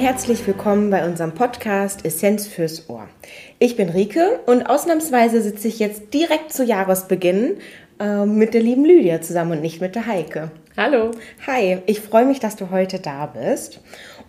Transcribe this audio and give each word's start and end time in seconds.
herzlich 0.00 0.46
willkommen 0.46 0.88
bei 0.88 1.06
unserem 1.06 1.34
Podcast 1.34 2.06
Essenz 2.06 2.46
fürs 2.46 2.88
Ohr. 2.88 3.06
Ich 3.58 3.76
bin 3.76 3.90
Rike 3.90 4.40
und 4.46 4.62
ausnahmsweise 4.62 5.42
sitze 5.42 5.68
ich 5.68 5.78
jetzt 5.78 6.14
direkt 6.14 6.54
zu 6.54 6.64
Jahresbeginn 6.64 7.58
äh, 8.00 8.24
mit 8.24 8.54
der 8.54 8.62
lieben 8.62 8.86
Lydia 8.86 9.20
zusammen 9.20 9.52
und 9.52 9.60
nicht 9.60 9.82
mit 9.82 9.94
der 9.94 10.06
Heike. 10.06 10.52
Hallo. 10.74 11.10
Hi, 11.46 11.82
ich 11.84 12.00
freue 12.00 12.24
mich, 12.24 12.40
dass 12.40 12.56
du 12.56 12.70
heute 12.70 12.98
da 12.98 13.26
bist. 13.26 13.80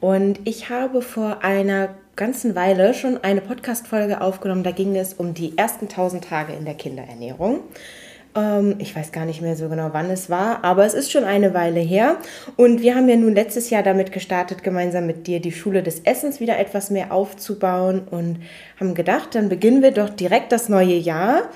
Und 0.01 0.41
ich 0.43 0.69
habe 0.69 1.01
vor 1.01 1.41
einer 1.41 1.95
ganzen 2.17 2.53
Weile 2.53 2.93
schon 2.93 3.23
eine 3.23 3.39
Podcast-Folge 3.39 4.19
aufgenommen. 4.19 4.63
Da 4.63 4.71
ging 4.71 4.97
es 4.97 5.13
um 5.13 5.33
die 5.33 5.57
ersten 5.57 5.85
1000 5.85 6.25
Tage 6.25 6.51
in 6.51 6.65
der 6.65 6.75
Kinderernährung. 6.75 7.61
Ähm, 8.35 8.75
ich 8.79 8.95
weiß 8.95 9.11
gar 9.11 9.25
nicht 9.25 9.41
mehr 9.41 9.55
so 9.55 9.69
genau, 9.69 9.89
wann 9.91 10.09
es 10.09 10.29
war, 10.29 10.63
aber 10.63 10.85
es 10.85 10.93
ist 10.93 11.11
schon 11.11 11.23
eine 11.23 11.53
Weile 11.53 11.79
her. 11.79 12.17
Und 12.57 12.81
wir 12.81 12.95
haben 12.95 13.09
ja 13.09 13.15
nun 13.15 13.33
letztes 13.33 13.69
Jahr 13.69 13.83
damit 13.83 14.11
gestartet, 14.11 14.63
gemeinsam 14.63 15.05
mit 15.05 15.27
dir 15.27 15.39
die 15.39 15.51
Schule 15.51 15.83
des 15.83 16.01
Essens 16.01 16.39
wieder 16.39 16.59
etwas 16.59 16.89
mehr 16.89 17.11
aufzubauen 17.11 18.07
und 18.09 18.39
haben 18.79 18.93
gedacht, 18.93 19.35
dann 19.35 19.49
beginnen 19.49 19.81
wir 19.81 19.91
doch 19.91 20.09
direkt 20.09 20.51
das 20.51 20.69
neue 20.69 20.95
Jahr 20.95 21.49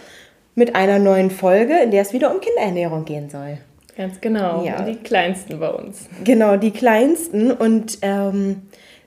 mit 0.56 0.76
einer 0.76 1.00
neuen 1.00 1.32
Folge, 1.32 1.78
in 1.80 1.92
der 1.92 2.02
es 2.02 2.14
wieder 2.14 2.34
um 2.34 2.42
Kinderernährung 2.42 3.06
gehen 3.06 3.30
soll. 3.30 3.58
Ganz 3.98 4.20
genau, 4.20 4.66
ja. 4.66 4.82
die 4.82 4.98
kleinsten 4.98 5.60
bei 5.60 5.70
uns. 5.70 6.10
Genau, 6.24 6.58
die 6.58 6.72
kleinsten. 6.72 7.52
Und 7.52 8.00
ähm, 8.02 8.64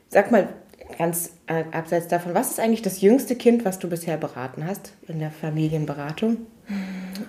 sag 0.09 0.31
mal, 0.31 0.49
ganz 0.97 1.33
abseits 1.73 2.09
davon, 2.09 2.35
was 2.35 2.51
ist 2.51 2.61
eigentlich 2.61 2.83
das 2.83 3.01
jüngste 3.01 3.37
Kind, 3.37 3.65
was 3.65 3.79
du 3.79 3.89
bisher 3.89 4.17
beraten 4.17 4.67
hast 4.67 4.93
in 5.07 5.19
der 5.19 5.31
Familienberatung? 5.31 6.39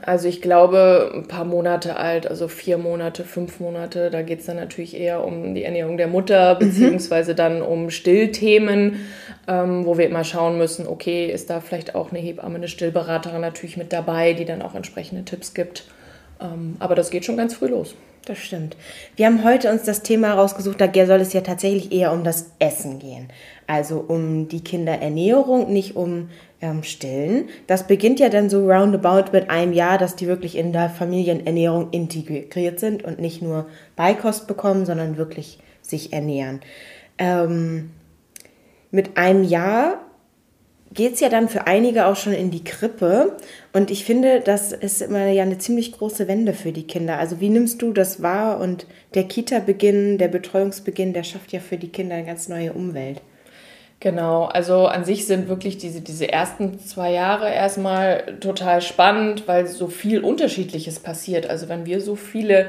Also 0.01 0.27
ich 0.27 0.41
glaube, 0.41 1.11
ein 1.13 1.27
paar 1.27 1.45
Monate 1.45 1.97
alt, 1.97 2.27
also 2.27 2.47
vier 2.47 2.77
Monate, 2.77 3.23
fünf 3.23 3.59
Monate, 3.59 4.09
da 4.09 4.21
geht 4.21 4.39
es 4.39 4.45
dann 4.45 4.57
natürlich 4.57 4.95
eher 4.95 5.23
um 5.23 5.55
die 5.55 5.63
Ernährung 5.63 5.97
der 5.97 6.07
Mutter, 6.07 6.55
mhm. 6.55 6.59
beziehungsweise 6.59 7.35
dann 7.35 7.61
um 7.61 7.89
Stillthemen, 7.89 8.99
ähm, 9.47 9.85
wo 9.85 9.97
wir 9.97 10.07
immer 10.07 10.23
schauen 10.23 10.57
müssen, 10.57 10.87
okay, 10.87 11.27
ist 11.27 11.49
da 11.49 11.59
vielleicht 11.59 11.95
auch 11.95 12.11
eine 12.11 12.19
Hebamme, 12.19 12.55
eine 12.55 12.67
Stillberaterin 12.67 13.41
natürlich 13.41 13.77
mit 13.77 13.93
dabei, 13.93 14.33
die 14.33 14.45
dann 14.45 14.61
auch 14.61 14.75
entsprechende 14.75 15.23
Tipps 15.25 15.53
gibt. 15.53 15.85
Ähm, 16.41 16.75
aber 16.79 16.95
das 16.95 17.09
geht 17.09 17.25
schon 17.25 17.37
ganz 17.37 17.55
früh 17.55 17.67
los. 17.67 17.95
Das 18.29 18.37
stimmt. 18.37 18.77
Wir 19.15 19.25
haben 19.25 19.43
heute 19.43 19.71
uns 19.71 19.85
das 19.85 20.03
Thema 20.03 20.35
rausgesucht, 20.35 20.79
da 20.79 21.05
soll 21.07 21.19
es 21.19 21.33
ja 21.33 21.41
tatsächlich 21.41 21.91
eher 21.91 22.13
um 22.13 22.23
das 22.23 22.51
Essen 22.59 22.99
gehen. 22.99 23.29
Also 23.65 24.05
um 24.07 24.47
die 24.47 24.63
Kinderernährung, 24.63 25.73
nicht 25.73 25.95
um 25.95 26.29
ähm, 26.61 26.83
Stillen. 26.83 27.49
Das 27.65 27.87
beginnt 27.87 28.19
ja 28.19 28.29
dann 28.29 28.51
so 28.51 28.69
roundabout 28.69 29.31
mit 29.31 29.49
einem 29.49 29.73
Jahr, 29.73 29.97
dass 29.97 30.15
die 30.15 30.27
wirklich 30.27 30.55
in 30.59 30.73
der 30.73 30.91
Familienernährung 30.91 31.89
integriert 31.89 32.79
sind 32.79 33.03
und 33.03 33.17
nicht 33.17 33.41
nur 33.41 33.65
Beikost 33.95 34.45
bekommen, 34.45 34.85
sondern 34.85 35.17
wirklich 35.17 35.57
sich 35.81 36.13
ernähren. 36.13 36.59
Ähm, 37.17 37.89
mit 38.91 39.17
einem 39.17 39.43
Jahr 39.43 40.01
geht 40.93 41.13
es 41.13 41.19
ja 41.19 41.29
dann 41.29 41.49
für 41.49 41.67
einige 41.67 42.05
auch 42.07 42.15
schon 42.15 42.33
in 42.33 42.51
die 42.51 42.63
Krippe. 42.63 43.37
Und 43.73 43.91
ich 43.91 44.05
finde, 44.05 44.41
das 44.41 44.71
ist 44.71 45.01
immer 45.01 45.27
ja 45.27 45.43
eine 45.43 45.57
ziemlich 45.57 45.91
große 45.91 46.27
Wende 46.27 46.53
für 46.53 46.71
die 46.71 46.87
Kinder. 46.87 47.19
Also 47.19 47.39
wie 47.39 47.49
nimmst 47.49 47.81
du 47.81 47.93
das 47.93 48.21
wahr? 48.21 48.59
Und 48.59 48.87
der 49.13 49.23
Kita-Beginn, 49.25 50.17
der 50.17 50.29
Betreuungsbeginn, 50.29 51.13
der 51.13 51.23
schafft 51.23 51.51
ja 51.51 51.59
für 51.59 51.77
die 51.77 51.89
Kinder 51.89 52.15
eine 52.15 52.25
ganz 52.25 52.49
neue 52.49 52.73
Umwelt. 52.73 53.21
Genau, 54.01 54.45
also 54.45 54.87
an 54.87 55.03
sich 55.03 55.27
sind 55.27 55.49
wirklich 55.49 55.77
diese, 55.77 55.99
diese 55.99 56.31
ersten 56.31 56.79
zwei 56.79 57.11
Jahre 57.11 57.53
erstmal 57.53 58.37
total 58.39 58.81
spannend, 58.81 59.45
weil 59.45 59.67
so 59.67 59.87
viel 59.87 60.21
Unterschiedliches 60.21 60.99
passiert. 60.99 61.49
Also 61.49 61.67
wenn 61.67 61.85
wir 61.85 61.99
so 61.99 62.15
viele 62.15 62.67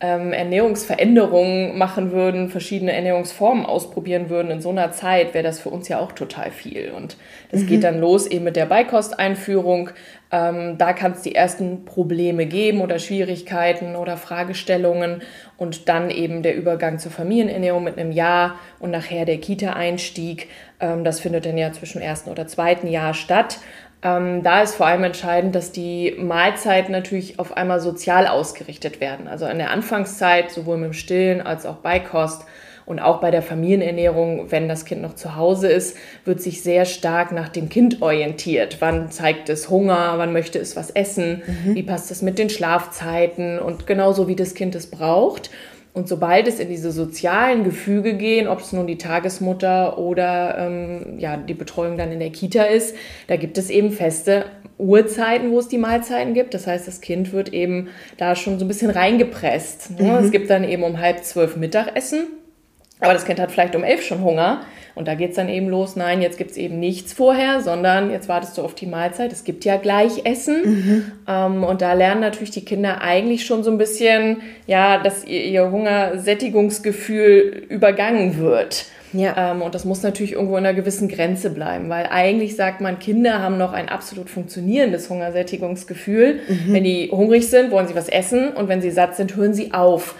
ähm, 0.00 0.32
Ernährungsveränderungen 0.32 1.76
machen 1.76 2.12
würden, 2.12 2.50
verschiedene 2.50 2.92
Ernährungsformen 2.92 3.66
ausprobieren 3.66 4.30
würden 4.30 4.50
in 4.52 4.60
so 4.60 4.70
einer 4.70 4.92
Zeit, 4.92 5.34
wäre 5.34 5.42
das 5.42 5.58
für 5.58 5.70
uns 5.70 5.88
ja 5.88 5.98
auch 5.98 6.12
total 6.12 6.52
viel. 6.52 6.92
Und 6.92 7.16
das 7.50 7.62
mhm. 7.62 7.66
geht 7.66 7.84
dann 7.84 7.98
los 7.98 8.26
eben 8.28 8.44
mit 8.44 8.54
der 8.54 8.66
Beikosteinführung. 8.66 9.90
Ähm, 10.30 10.78
da 10.78 10.92
kann 10.92 11.12
es 11.12 11.22
die 11.22 11.34
ersten 11.34 11.84
Probleme 11.84 12.46
geben 12.46 12.80
oder 12.80 13.00
Schwierigkeiten 13.00 13.96
oder 13.96 14.16
Fragestellungen 14.16 15.22
und 15.56 15.88
dann 15.88 16.10
eben 16.10 16.42
der 16.42 16.54
Übergang 16.54 17.00
zur 17.00 17.10
Familienernährung 17.10 17.82
mit 17.82 17.98
einem 17.98 18.12
Jahr 18.12 18.56
und 18.78 18.90
nachher 18.90 19.24
der 19.24 19.38
Kita-Einstieg. 19.38 20.48
Ähm, 20.78 21.02
das 21.02 21.18
findet 21.18 21.44
dann 21.44 21.58
ja 21.58 21.72
zwischen 21.72 22.00
ersten 22.00 22.30
oder 22.30 22.46
zweiten 22.46 22.86
Jahr 22.86 23.14
statt. 23.14 23.58
Ähm, 24.02 24.42
da 24.42 24.62
ist 24.62 24.76
vor 24.76 24.86
allem 24.86 25.02
entscheidend, 25.04 25.54
dass 25.54 25.72
die 25.72 26.14
Mahlzeiten 26.18 26.92
natürlich 26.92 27.38
auf 27.38 27.56
einmal 27.56 27.80
sozial 27.80 28.28
ausgerichtet 28.28 29.00
werden. 29.00 29.26
Also 29.26 29.46
in 29.46 29.58
der 29.58 29.70
Anfangszeit, 29.70 30.50
sowohl 30.50 30.76
mit 30.76 30.86
dem 30.86 30.92
Stillen 30.92 31.40
als 31.40 31.66
auch 31.66 31.76
bei 31.76 31.98
Kost 31.98 32.44
und 32.86 33.00
auch 33.00 33.20
bei 33.20 33.30
der 33.30 33.42
Familienernährung, 33.42 34.50
wenn 34.50 34.68
das 34.68 34.84
Kind 34.84 35.02
noch 35.02 35.14
zu 35.14 35.36
Hause 35.36 35.68
ist, 35.68 35.96
wird 36.24 36.40
sich 36.40 36.62
sehr 36.62 36.84
stark 36.84 37.32
nach 37.32 37.48
dem 37.48 37.68
Kind 37.68 38.00
orientiert. 38.00 38.76
Wann 38.80 39.10
zeigt 39.10 39.48
es 39.48 39.68
Hunger, 39.68 40.14
wann 40.16 40.32
möchte 40.32 40.58
es 40.58 40.76
was 40.76 40.90
essen, 40.90 41.42
mhm. 41.46 41.74
wie 41.74 41.82
passt 41.82 42.10
es 42.10 42.22
mit 42.22 42.38
den 42.38 42.48
Schlafzeiten 42.48 43.58
und 43.58 43.86
genauso 43.86 44.28
wie 44.28 44.36
das 44.36 44.54
Kind 44.54 44.74
es 44.74 44.86
braucht. 44.86 45.50
Und 45.98 46.06
sobald 46.06 46.46
es 46.46 46.60
in 46.60 46.68
diese 46.68 46.92
sozialen 46.92 47.64
Gefüge 47.64 48.14
gehen, 48.14 48.46
ob 48.46 48.60
es 48.60 48.72
nun 48.72 48.86
die 48.86 48.98
Tagesmutter 48.98 49.98
oder 49.98 50.56
ähm, 50.56 51.18
ja, 51.18 51.36
die 51.36 51.54
Betreuung 51.54 51.98
dann 51.98 52.12
in 52.12 52.20
der 52.20 52.30
Kita 52.30 52.62
ist, 52.62 52.94
da 53.26 53.34
gibt 53.34 53.58
es 53.58 53.68
eben 53.68 53.90
feste 53.90 54.44
Uhrzeiten, 54.78 55.50
wo 55.50 55.58
es 55.58 55.66
die 55.66 55.76
Mahlzeiten 55.76 56.34
gibt. 56.34 56.54
Das 56.54 56.68
heißt, 56.68 56.86
das 56.86 57.00
Kind 57.00 57.32
wird 57.32 57.52
eben 57.52 57.88
da 58.16 58.36
schon 58.36 58.60
so 58.60 58.64
ein 58.64 58.68
bisschen 58.68 58.92
reingepresst. 58.92 59.98
Ne? 59.98 60.12
Mhm. 60.12 60.24
Es 60.24 60.30
gibt 60.30 60.50
dann 60.50 60.62
eben 60.62 60.84
um 60.84 61.00
halb 61.00 61.24
zwölf 61.24 61.56
Mittagessen, 61.56 62.28
aber 63.00 63.12
das 63.12 63.24
Kind 63.24 63.40
hat 63.40 63.50
vielleicht 63.50 63.76
um 63.76 63.84
elf 63.84 64.04
schon 64.04 64.22
Hunger. 64.22 64.62
Und 64.94 65.06
da 65.06 65.14
geht 65.14 65.30
es 65.30 65.36
dann 65.36 65.48
eben 65.48 65.68
los, 65.68 65.94
nein, 65.94 66.20
jetzt 66.20 66.38
gibt 66.38 66.50
es 66.50 66.56
eben 66.56 66.80
nichts 66.80 67.12
vorher, 67.12 67.60
sondern 67.60 68.10
jetzt 68.10 68.28
wartest 68.28 68.58
du 68.58 68.62
auf 68.62 68.74
die 68.74 68.86
Mahlzeit. 68.86 69.30
Es 69.30 69.44
gibt 69.44 69.64
ja 69.64 69.76
gleich 69.76 70.24
Essen. 70.24 70.62
Mhm. 70.64 71.12
Ähm, 71.28 71.62
und 71.62 71.82
da 71.82 71.92
lernen 71.92 72.20
natürlich 72.20 72.50
die 72.50 72.64
Kinder 72.64 73.00
eigentlich 73.00 73.46
schon 73.46 73.62
so 73.62 73.70
ein 73.70 73.78
bisschen, 73.78 74.38
ja, 74.66 74.98
dass 74.98 75.24
ihr, 75.24 75.44
ihr 75.44 75.70
Hungersättigungsgefühl 75.70 77.66
übergangen 77.68 78.38
wird. 78.38 78.86
Ja. 79.12 79.52
Ähm, 79.52 79.62
und 79.62 79.74
das 79.74 79.84
muss 79.84 80.02
natürlich 80.02 80.32
irgendwo 80.32 80.56
in 80.56 80.66
einer 80.66 80.74
gewissen 80.74 81.08
Grenze 81.08 81.50
bleiben, 81.50 81.88
weil 81.88 82.06
eigentlich 82.06 82.56
sagt 82.56 82.80
man, 82.80 82.98
Kinder 82.98 83.40
haben 83.40 83.56
noch 83.56 83.72
ein 83.72 83.88
absolut 83.88 84.28
funktionierendes 84.28 85.08
Hungersättigungsgefühl. 85.08 86.40
Mhm. 86.48 86.72
Wenn 86.72 86.84
die 86.84 87.10
hungrig 87.10 87.48
sind, 87.48 87.70
wollen 87.70 87.86
sie 87.86 87.94
was 87.94 88.08
essen 88.08 88.48
und 88.50 88.68
wenn 88.68 88.80
sie 88.80 88.90
satt 88.90 89.16
sind, 89.16 89.36
hören 89.36 89.54
sie 89.54 89.72
auf 89.72 90.14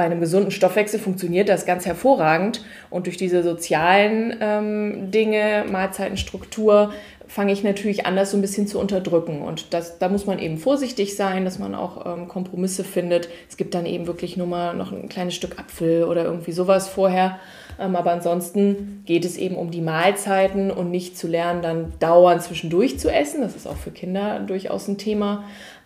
bei 0.00 0.06
einem 0.06 0.20
gesunden 0.20 0.50
Stoffwechsel 0.50 0.98
funktioniert 0.98 1.50
das 1.50 1.66
ganz 1.66 1.84
hervorragend. 1.84 2.64
Und 2.88 3.04
durch 3.04 3.18
diese 3.18 3.42
sozialen 3.42 4.34
ähm, 4.40 5.10
Dinge, 5.10 5.66
Mahlzeitenstruktur, 5.70 6.94
fange 7.28 7.52
ich 7.52 7.62
natürlich 7.62 8.06
an, 8.06 8.16
das 8.16 8.30
so 8.30 8.38
ein 8.38 8.40
bisschen 8.40 8.66
zu 8.66 8.80
unterdrücken. 8.80 9.42
Und 9.42 9.74
das, 9.74 9.98
da 9.98 10.08
muss 10.08 10.24
man 10.24 10.38
eben 10.38 10.56
vorsichtig 10.56 11.16
sein, 11.16 11.44
dass 11.44 11.58
man 11.58 11.74
auch 11.74 12.06
ähm, 12.06 12.28
Kompromisse 12.28 12.82
findet. 12.82 13.28
Es 13.50 13.58
gibt 13.58 13.74
dann 13.74 13.84
eben 13.84 14.06
wirklich 14.06 14.38
nur 14.38 14.46
mal 14.46 14.74
noch 14.74 14.90
ein 14.90 15.10
kleines 15.10 15.34
Stück 15.34 15.58
Apfel 15.58 16.04
oder 16.04 16.24
irgendwie 16.24 16.52
sowas 16.52 16.88
vorher. 16.88 17.38
Ähm, 17.78 17.94
aber 17.94 18.12
ansonsten 18.12 19.02
geht 19.04 19.26
es 19.26 19.36
eben 19.36 19.56
um 19.56 19.70
die 19.70 19.82
Mahlzeiten 19.82 20.70
und 20.70 20.90
nicht 20.90 21.18
zu 21.18 21.28
lernen, 21.28 21.60
dann 21.60 21.92
dauernd 21.98 22.42
zwischendurch 22.42 22.98
zu 22.98 23.12
essen. 23.12 23.42
Das 23.42 23.54
ist 23.54 23.66
auch 23.66 23.76
für 23.76 23.90
Kinder 23.90 24.40
durchaus 24.40 24.88
ein 24.88 24.96
Thema. 24.96 25.44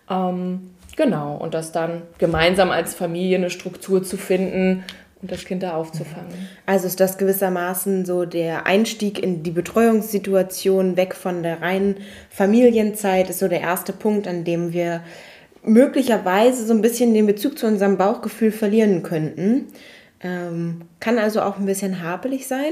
Ähm, 0.09 0.69
Genau, 0.95 1.35
und 1.35 1.53
das 1.53 1.71
dann 1.71 2.03
gemeinsam 2.17 2.71
als 2.71 2.95
Familie 2.95 3.37
eine 3.37 3.49
Struktur 3.49 4.03
zu 4.03 4.17
finden 4.17 4.83
und 5.21 5.31
das 5.31 5.45
Kind 5.45 5.63
da 5.63 5.75
aufzufangen. 5.75 6.31
Also 6.65 6.87
ist 6.87 6.99
das 6.99 7.17
gewissermaßen 7.17 8.05
so 8.05 8.25
der 8.25 8.65
Einstieg 8.65 9.21
in 9.21 9.43
die 9.43 9.51
Betreuungssituation 9.51 10.97
weg 10.97 11.15
von 11.15 11.43
der 11.43 11.61
reinen 11.61 11.97
Familienzeit, 12.29 13.29
ist 13.29 13.39
so 13.39 13.47
der 13.47 13.61
erste 13.61 13.91
Punkt, 13.91 14.27
an 14.27 14.43
dem 14.43 14.71
wir 14.71 15.01
möglicherweise 15.63 16.65
so 16.65 16.73
ein 16.73 16.81
bisschen 16.81 17.13
den 17.13 17.25
Bezug 17.25 17.57
zu 17.57 17.65
unserem 17.65 17.97
Bauchgefühl 17.97 18.51
verlieren 18.51 19.03
könnten. 19.03 19.67
Ähm, 20.21 20.81
kann 20.99 21.17
also 21.17 21.41
auch 21.41 21.57
ein 21.57 21.65
bisschen 21.65 22.01
hapelig 22.01 22.47
sein 22.47 22.71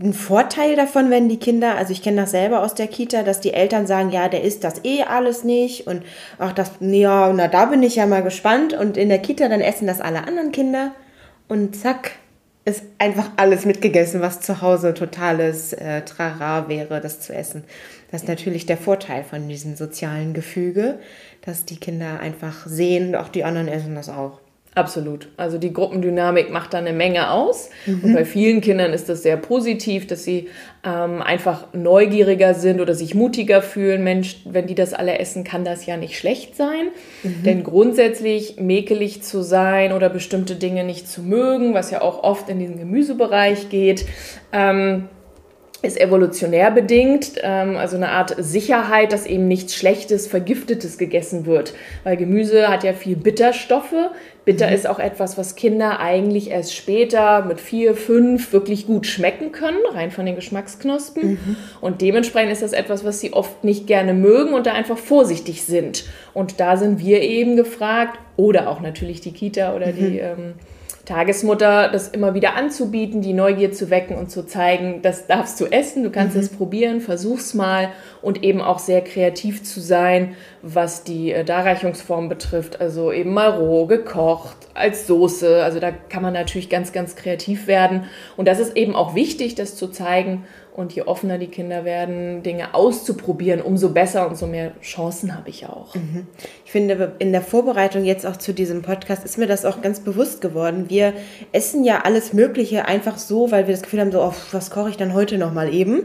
ein 0.00 0.12
Vorteil 0.12 0.76
davon, 0.76 1.10
wenn 1.10 1.28
die 1.28 1.38
Kinder, 1.38 1.76
also 1.76 1.92
ich 1.92 2.02
kenne 2.02 2.22
das 2.22 2.30
selber 2.30 2.62
aus 2.62 2.74
der 2.74 2.86
Kita, 2.86 3.22
dass 3.22 3.40
die 3.40 3.52
Eltern 3.52 3.86
sagen, 3.86 4.10
ja, 4.10 4.28
der 4.28 4.44
isst 4.44 4.62
das 4.62 4.84
eh 4.84 5.02
alles 5.02 5.42
nicht 5.42 5.86
und 5.86 6.02
ach, 6.38 6.52
das, 6.52 6.72
ja, 6.80 7.32
na, 7.32 7.48
da 7.48 7.66
bin 7.66 7.82
ich 7.82 7.96
ja 7.96 8.06
mal 8.06 8.22
gespannt 8.22 8.74
und 8.74 8.96
in 8.96 9.08
der 9.08 9.18
Kita 9.18 9.48
dann 9.48 9.60
essen 9.60 9.88
das 9.88 10.00
alle 10.00 10.26
anderen 10.26 10.52
Kinder 10.52 10.92
und 11.48 11.74
zack, 11.74 12.12
ist 12.64 12.84
einfach 12.98 13.30
alles 13.36 13.64
mitgegessen, 13.64 14.20
was 14.20 14.40
zu 14.40 14.60
Hause 14.60 14.94
totales 14.94 15.72
äh, 15.72 16.02
Trara 16.02 16.68
wäre, 16.68 17.00
das 17.00 17.20
zu 17.20 17.34
essen. 17.34 17.64
Das 18.10 18.22
ist 18.22 18.28
natürlich 18.28 18.66
der 18.66 18.76
Vorteil 18.76 19.24
von 19.24 19.48
diesem 19.48 19.74
sozialen 19.74 20.34
Gefüge, 20.34 20.98
dass 21.42 21.64
die 21.64 21.78
Kinder 21.78 22.20
einfach 22.20 22.66
sehen, 22.66 23.16
auch 23.16 23.28
die 23.28 23.44
anderen 23.44 23.68
essen 23.68 23.94
das 23.94 24.08
auch. 24.10 24.40
Absolut. 24.74 25.28
Also 25.36 25.58
die 25.58 25.72
Gruppendynamik 25.72 26.50
macht 26.50 26.72
da 26.72 26.78
eine 26.78 26.92
Menge 26.92 27.32
aus. 27.32 27.70
Mhm. 27.86 28.04
Und 28.04 28.14
bei 28.14 28.24
vielen 28.24 28.60
Kindern 28.60 28.92
ist 28.92 29.08
das 29.08 29.22
sehr 29.22 29.36
positiv, 29.36 30.06
dass 30.06 30.24
sie 30.24 30.48
ähm, 30.84 31.20
einfach 31.20 31.72
neugieriger 31.72 32.54
sind 32.54 32.80
oder 32.80 32.94
sich 32.94 33.14
mutiger 33.14 33.60
fühlen. 33.60 34.04
Mensch, 34.04 34.42
wenn 34.44 34.66
die 34.66 34.76
das 34.76 34.94
alle 34.94 35.18
essen, 35.18 35.42
kann 35.42 35.64
das 35.64 35.86
ja 35.86 35.96
nicht 35.96 36.16
schlecht 36.16 36.54
sein. 36.54 36.88
Mhm. 37.22 37.42
Denn 37.42 37.64
grundsätzlich 37.64 38.60
mäkelig 38.60 39.22
zu 39.22 39.42
sein 39.42 39.92
oder 39.92 40.10
bestimmte 40.10 40.54
Dinge 40.54 40.84
nicht 40.84 41.08
zu 41.08 41.22
mögen, 41.22 41.74
was 41.74 41.90
ja 41.90 42.00
auch 42.00 42.22
oft 42.22 42.48
in 42.48 42.60
den 42.60 42.78
Gemüsebereich 42.78 43.70
geht, 43.70 44.06
ähm, 44.52 45.08
ist 45.80 46.00
evolutionär 46.00 46.70
bedingt, 46.72 47.34
ähm, 47.42 47.76
also 47.76 47.96
eine 47.96 48.08
Art 48.08 48.34
Sicherheit, 48.36 49.12
dass 49.12 49.26
eben 49.26 49.46
nichts 49.46 49.76
Schlechtes, 49.76 50.26
Vergiftetes 50.26 50.98
gegessen 50.98 51.46
wird. 51.46 51.72
Weil 52.02 52.16
Gemüse 52.16 52.68
hat 52.68 52.82
ja 52.82 52.92
viel 52.92 53.16
Bitterstoffe. 53.16 53.94
Bitter 54.48 54.68
mhm. 54.68 54.72
ist 54.72 54.86
auch 54.86 54.98
etwas, 54.98 55.36
was 55.36 55.56
Kinder 55.56 56.00
eigentlich 56.00 56.50
erst 56.50 56.74
später 56.74 57.44
mit 57.44 57.60
vier, 57.60 57.92
fünf 57.92 58.50
wirklich 58.54 58.86
gut 58.86 59.06
schmecken 59.06 59.52
können, 59.52 59.76
rein 59.92 60.10
von 60.10 60.24
den 60.24 60.36
Geschmacksknospen. 60.36 61.32
Mhm. 61.32 61.56
Und 61.82 62.00
dementsprechend 62.00 62.52
ist 62.52 62.62
das 62.62 62.72
etwas, 62.72 63.04
was 63.04 63.20
sie 63.20 63.34
oft 63.34 63.62
nicht 63.62 63.86
gerne 63.86 64.14
mögen 64.14 64.54
und 64.54 64.64
da 64.64 64.72
einfach 64.72 64.96
vorsichtig 64.96 65.64
sind. 65.64 66.06
Und 66.32 66.60
da 66.60 66.78
sind 66.78 66.98
wir 66.98 67.20
eben 67.20 67.56
gefragt, 67.56 68.18
oder 68.36 68.70
auch 68.70 68.80
natürlich 68.80 69.20
die 69.20 69.32
Kita 69.32 69.76
oder 69.76 69.88
mhm. 69.88 69.96
die 69.96 70.18
ähm, 70.18 70.54
Tagesmutter, 71.08 71.88
das 71.88 72.08
immer 72.08 72.34
wieder 72.34 72.54
anzubieten, 72.54 73.22
die 73.22 73.32
Neugier 73.32 73.72
zu 73.72 73.88
wecken 73.88 74.16
und 74.16 74.30
zu 74.30 74.44
zeigen, 74.44 75.00
das 75.00 75.26
darfst 75.26 75.58
du 75.58 75.64
essen, 75.64 76.02
du 76.02 76.10
kannst 76.10 76.36
es 76.36 76.52
mhm. 76.52 76.56
probieren, 76.56 77.00
versuch's 77.00 77.54
mal 77.54 77.88
und 78.20 78.44
eben 78.44 78.60
auch 78.60 78.78
sehr 78.78 79.00
kreativ 79.00 79.64
zu 79.64 79.80
sein, 79.80 80.36
was 80.60 81.04
die 81.04 81.32
äh, 81.32 81.44
Darreichungsform 81.44 82.28
betrifft. 82.28 82.82
Also 82.82 83.10
eben 83.10 83.32
mal 83.32 83.48
roh, 83.48 83.86
gekocht, 83.86 84.56
als 84.74 85.06
Soße. 85.06 85.62
Also 85.62 85.80
da 85.80 85.92
kann 85.92 86.22
man 86.22 86.34
natürlich 86.34 86.68
ganz, 86.68 86.92
ganz 86.92 87.16
kreativ 87.16 87.66
werden. 87.66 88.04
Und 88.36 88.46
das 88.46 88.60
ist 88.60 88.76
eben 88.76 88.94
auch 88.94 89.14
wichtig, 89.14 89.54
das 89.54 89.76
zu 89.76 89.88
zeigen 89.88 90.44
und 90.78 90.94
je 90.94 91.02
offener 91.02 91.38
die 91.38 91.48
Kinder 91.48 91.84
werden, 91.84 92.44
Dinge 92.44 92.72
auszuprobieren, 92.72 93.60
umso 93.60 93.88
besser 93.88 94.28
und 94.28 94.38
so 94.38 94.46
mehr 94.46 94.70
Chancen 94.80 95.34
habe 95.36 95.50
ich 95.50 95.66
auch. 95.66 95.96
Mhm. 95.96 96.28
Ich 96.64 96.70
finde, 96.70 97.16
in 97.18 97.32
der 97.32 97.42
Vorbereitung 97.42 98.04
jetzt 98.04 98.24
auch 98.24 98.36
zu 98.36 98.54
diesem 98.54 98.82
Podcast 98.82 99.24
ist 99.24 99.38
mir 99.38 99.48
das 99.48 99.64
auch 99.64 99.82
ganz 99.82 99.98
bewusst 99.98 100.40
geworden. 100.40 100.84
Wir 100.88 101.14
essen 101.50 101.82
ja 101.82 102.02
alles 102.04 102.32
Mögliche 102.32 102.86
einfach 102.86 103.18
so, 103.18 103.50
weil 103.50 103.66
wir 103.66 103.74
das 103.74 103.82
Gefühl 103.82 104.00
haben, 104.00 104.12
so, 104.12 104.22
oh, 104.22 104.32
was 104.52 104.70
koche 104.70 104.90
ich 104.90 104.96
dann 104.96 105.14
heute 105.14 105.36
nochmal 105.36 105.74
eben? 105.74 106.04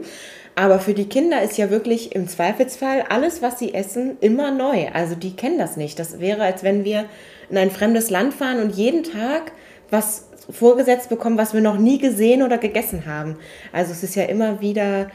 Aber 0.55 0.79
für 0.79 0.95
die 0.95 1.07
Kinder 1.07 1.43
ist 1.43 1.55
ja 1.59 1.69
wirklich 1.69 2.15
im 2.15 2.27
Zweifelsfall 2.27 3.03
alles, 3.09 3.43
was 3.43 3.59
sie 3.59 3.75
essen, 3.75 4.17
immer 4.21 4.49
neu. 4.49 4.87
Also 4.91 5.13
die 5.13 5.35
kennen 5.35 5.59
das 5.59 5.77
nicht. 5.77 5.99
Das 5.99 6.19
wäre, 6.19 6.41
als 6.41 6.63
wenn 6.63 6.83
wir 6.83 7.05
in 7.51 7.59
ein 7.59 7.69
fremdes 7.69 8.09
Land 8.09 8.33
fahren 8.33 8.59
und 8.59 8.75
jeden 8.75 9.03
Tag 9.03 9.51
was 9.93 10.29
vorgesetzt 10.49 11.09
bekommen, 11.09 11.37
was 11.37 11.53
wir 11.53 11.61
noch 11.61 11.77
nie 11.77 11.97
gesehen 11.97 12.43
oder 12.43 12.57
gegessen 12.57 13.05
haben. 13.05 13.37
Also 13.71 13.91
es 13.91 14.03
ist 14.03 14.15
ja 14.15 14.23
immer 14.23 14.61
wieder 14.61 15.09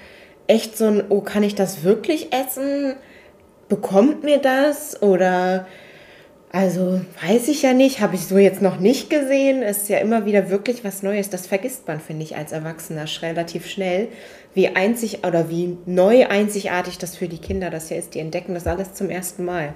echt 0.46 0.76
so 0.76 0.86
ein, 0.86 1.04
oh, 1.08 1.20
kann 1.20 1.42
ich 1.42 1.54
das 1.54 1.84
wirklich 1.84 2.32
essen? 2.32 2.94
Bekommt 3.68 4.24
mir 4.24 4.38
das? 4.38 5.02
Oder 5.02 5.66
also 6.50 7.02
weiß 7.26 7.48
ich 7.48 7.62
ja 7.62 7.74
nicht, 7.74 8.00
habe 8.00 8.14
ich 8.14 8.22
so 8.22 8.38
jetzt 8.38 8.62
noch 8.62 8.80
nicht 8.80 9.10
gesehen. 9.10 9.62
Es 9.62 9.78
ist 9.82 9.88
ja 9.90 9.98
immer 9.98 10.24
wieder 10.24 10.48
wirklich 10.48 10.82
was 10.82 11.02
Neues. 11.02 11.28
Das 11.28 11.46
vergisst 11.46 11.86
man, 11.86 12.00
finde 12.00 12.22
ich, 12.22 12.36
als 12.36 12.52
Erwachsener 12.52 13.04
relativ 13.20 13.66
schnell, 13.66 14.08
wie 14.54 14.68
einzig 14.68 15.26
oder 15.26 15.50
wie 15.50 15.76
neu 15.84 16.26
einzigartig 16.26 16.96
das 16.96 17.16
für 17.16 17.28
die 17.28 17.38
Kinder 17.38 17.68
das 17.68 17.90
ja 17.90 17.98
ist. 17.98 18.14
Die 18.14 18.20
entdecken 18.20 18.54
das 18.54 18.66
alles 18.66 18.94
zum 18.94 19.10
ersten 19.10 19.44
Mal. 19.44 19.74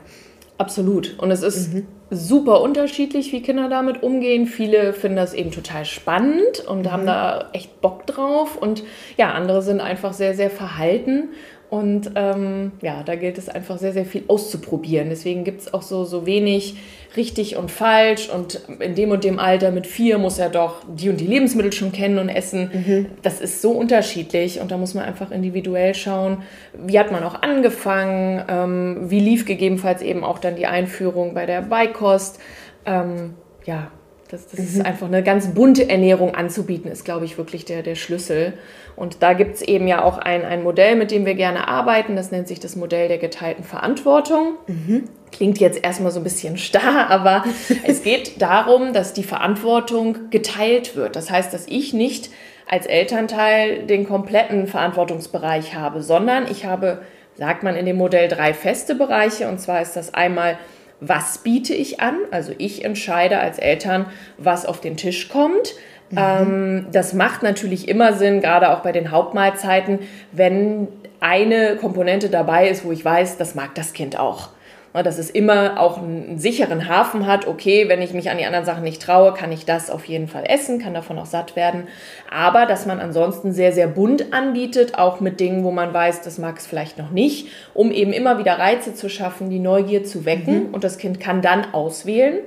Absolut. 0.58 1.19
Und 1.19 1.31
es 1.31 1.43
ist 1.43 1.72
mhm. 1.75 1.87
super 2.10 2.60
unterschiedlich, 2.60 3.32
wie 3.32 3.43
Kinder 3.43 3.69
damit 3.69 4.02
umgehen. 4.02 4.46
Viele 4.46 4.93
finden 4.93 5.16
das 5.16 5.34
eben 5.34 5.50
total 5.50 5.84
spannend 5.84 6.60
und 6.69 6.82
mhm. 6.82 6.93
haben 6.93 7.06
da 7.06 7.49
echt 7.52 7.81
Bock 7.81 8.06
drauf. 8.06 8.56
Und 8.56 8.84
ja, 9.16 9.32
andere 9.32 9.62
sind 9.62 9.81
einfach 9.81 10.12
sehr, 10.12 10.34
sehr 10.34 10.50
verhalten 10.50 11.31
und 11.72 12.10
ähm, 12.16 12.72
ja, 12.82 13.02
da 13.02 13.14
gilt 13.14 13.38
es 13.38 13.48
einfach 13.48 13.78
sehr, 13.78 13.94
sehr 13.94 14.04
viel 14.04 14.24
auszuprobieren. 14.28 15.08
Deswegen 15.08 15.42
gibt 15.42 15.62
es 15.62 15.72
auch 15.72 15.80
so, 15.80 16.04
so 16.04 16.26
wenig 16.26 16.76
richtig 17.16 17.56
und 17.56 17.70
falsch. 17.70 18.28
Und 18.28 18.60
in 18.78 18.94
dem 18.94 19.10
und 19.10 19.24
dem 19.24 19.38
Alter 19.38 19.70
mit 19.70 19.86
vier 19.86 20.19
muss 20.19 20.38
er 20.38 20.50
doch 20.50 20.82
die 20.86 21.08
und 21.08 21.19
die 21.19 21.26
Lebensmittel 21.26 21.72
schon 21.72 21.90
kennen 21.90 22.19
und 22.19 22.28
essen. 22.28 22.70
Mhm. 22.74 23.06
Das 23.22 23.40
ist 23.40 23.62
so 23.62 23.70
unterschiedlich 23.70 24.60
und 24.60 24.70
da 24.70 24.76
muss 24.76 24.92
man 24.92 25.04
einfach 25.04 25.30
individuell 25.30 25.94
schauen, 25.94 26.42
wie 26.74 26.98
hat 26.98 27.10
man 27.10 27.24
auch 27.24 27.40
angefangen, 27.40 28.44
ähm, 28.48 29.10
wie 29.10 29.20
lief 29.20 29.46
gegebenenfalls 29.46 30.02
eben 30.02 30.24
auch 30.24 30.40
dann 30.40 30.56
die 30.56 30.66
Einführung 30.66 31.32
bei 31.32 31.46
der 31.46 31.62
Beikost. 31.62 32.38
Ähm, 32.84 33.32
ja, 33.64 33.90
das, 34.32 34.46
das 34.46 34.61
mhm. 34.61 34.67
ist 34.67 34.87
einfach 34.87 35.06
eine 35.08 35.23
ganz 35.23 35.49
bunte 35.49 35.90
Ernährung 35.90 36.34
anzubieten, 36.34 36.90
ist, 36.90 37.05
glaube 37.05 37.26
ich, 37.26 37.37
wirklich 37.37 37.67
der, 37.67 37.82
der 37.82 37.96
Schlüssel. 37.96 38.55
Und 38.96 39.23
da 39.23 39.34
gibt 39.34 39.56
es 39.56 39.62
eben 39.62 39.87
ja 39.87 40.02
auch 40.02 40.17
ein, 40.17 40.43
ein 40.44 40.62
Modell, 40.62 40.96
mit 40.96 41.11
dem 41.11 41.26
wir 41.26 41.34
gerne 41.34 41.69
arbeiten. 41.69 42.17
Das 42.17 42.31
nennt 42.31 42.49
sich 42.49 42.58
das 42.58 42.75
Modell 42.75 43.08
der 43.08 43.19
geteilten 43.19 43.62
Verantwortung. 43.62 44.55
Mhm. 44.67 45.05
Klingt 45.32 45.58
jetzt 45.58 45.84
erstmal 45.84 46.12
so 46.12 46.20
ein 46.20 46.25
bisschen 46.25 46.56
starr, 46.56 47.11
aber 47.11 47.44
es 47.84 48.02
geht 48.02 48.40
darum, 48.40 48.94
dass 48.94 49.12
die 49.12 49.23
Verantwortung 49.23 50.31
geteilt 50.31 50.96
wird. 50.96 51.14
Das 51.14 51.31
heißt, 51.31 51.52
dass 51.52 51.67
ich 51.69 51.93
nicht 51.93 52.31
als 52.67 52.87
Elternteil 52.87 53.84
den 53.84 54.08
kompletten 54.08 54.67
Verantwortungsbereich 54.67 55.75
habe, 55.75 56.02
sondern 56.02 56.50
ich 56.50 56.64
habe, 56.64 57.02
sagt 57.37 57.64
man 57.64 57.76
in 57.76 57.84
dem 57.84 57.96
Modell, 57.96 58.29
drei 58.29 58.55
feste 58.55 58.94
Bereiche. 58.94 59.49
Und 59.49 59.61
zwar 59.61 59.82
ist 59.82 59.94
das 59.94 60.14
einmal 60.14 60.56
was 61.04 61.38
biete 61.38 61.75
ich 61.75 62.00
an? 62.00 62.16
Also 62.31 62.52
ich 62.58 62.84
entscheide 62.84 63.38
als 63.38 63.58
Eltern, 63.58 64.06
was 64.38 64.64
auf 64.64 64.81
den 64.81 64.96
Tisch 64.96 65.28
kommt. 65.28 65.75
Mhm. 66.10 66.19
Ähm, 66.19 66.87
das 66.93 67.12
macht 67.12 67.43
natürlich 67.43 67.88
immer 67.88 68.12
Sinn, 68.12 68.40
gerade 68.40 68.70
auch 68.70 68.81
bei 68.81 68.93
den 68.93 69.10
Hauptmahlzeiten, 69.10 69.99
wenn 70.31 70.87
eine 71.19 71.76
Komponente 71.76 72.28
dabei 72.31 72.69
ist, 72.69 72.84
wo 72.84 72.93
ich 72.93 73.04
weiß, 73.04 73.37
das 73.37 73.56
mag 73.56 73.75
das 73.75 73.93
Kind 73.93 74.19
auch. 74.19 74.50
Dass 74.93 75.19
es 75.19 75.31
immer 75.31 75.81
auch 75.81 75.97
einen 75.97 76.39
sicheren 76.39 76.87
Hafen 76.87 77.27
hat. 77.27 77.47
Okay, 77.47 77.89
wenn 77.89 78.03
ich 78.03 78.12
mich 78.12 78.31
an 78.31 78.37
die 78.37 78.44
anderen 78.44 78.67
Sachen 78.67 78.83
nicht 78.83 79.00
traue, 79.00 79.33
kann 79.33 79.50
ich 79.50 79.65
das 79.65 79.89
auf 79.89 80.05
jeden 80.05 80.29
Fall 80.29 80.44
essen, 80.47 80.79
kann 80.79 80.93
davon 80.93 81.19
auch 81.19 81.27
satt 81.27 81.56
werden. 81.56 81.89
Aber 82.31 82.67
dass 82.67 82.85
man 82.85 83.00
ansonsten 83.00 83.53
sehr, 83.53 83.73
sehr 83.73 83.87
bunt 83.87 84.35
anbietet, 84.35 84.99
auch 84.99 85.21
mit 85.21 85.41
Dingen, 85.41 85.65
wo 85.65 85.71
man 85.71 85.94
weiß, 85.94 86.21
das 86.21 86.37
mag 86.37 86.59
es 86.59 86.67
vielleicht 86.67 86.99
noch 86.99 87.11
nicht, 87.11 87.49
um 87.73 87.91
eben 87.91 88.12
immer 88.12 88.39
wieder 88.39 88.59
Reize 88.59 88.94
zu 88.94 89.09
schaffen, 89.09 89.49
die 89.49 89.61
Neugier 89.61 90.05
zu 90.05 90.27
wecken. 90.27 90.69
Mhm. 90.69 90.75
Und 90.75 90.85
das 90.85 90.99
Kind 90.99 91.21
kann 91.21 91.41
dann 91.41 91.73
auswählen, 91.73 92.41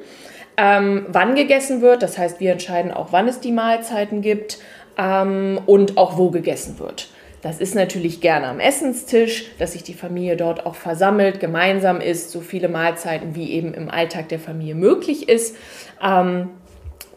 ähm, 0.57 1.07
wann 1.09 1.33
gegessen 1.33 1.81
wird. 1.81 2.03
Das 2.03 2.19
heißt, 2.19 2.39
wir 2.39 2.51
entscheiden 2.51 2.91
auch, 2.91 3.07
wann 3.11 3.27
es 3.27 3.39
die 3.39 3.51
Mahlzeiten 3.51 4.21
gibt 4.21 4.59
ähm, 4.97 5.59
und 5.65 5.97
auch 5.97 6.17
wo 6.17 6.29
gegessen 6.29 6.77
wird. 6.77 7.09
Das 7.45 7.59
ist 7.59 7.75
natürlich 7.75 8.21
gerne 8.21 8.47
am 8.47 8.59
Essenstisch, 8.59 9.51
dass 9.59 9.73
sich 9.73 9.83
die 9.83 9.93
Familie 9.93 10.35
dort 10.35 10.65
auch 10.65 10.73
versammelt, 10.73 11.39
gemeinsam 11.39 12.01
isst, 12.01 12.31
so 12.31 12.41
viele 12.41 12.69
Mahlzeiten 12.69 13.35
wie 13.35 13.51
eben 13.51 13.75
im 13.75 13.91
Alltag 13.91 14.29
der 14.29 14.39
Familie 14.39 14.73
möglich 14.73 15.29
ist. 15.29 15.55
Ähm, 16.03 16.49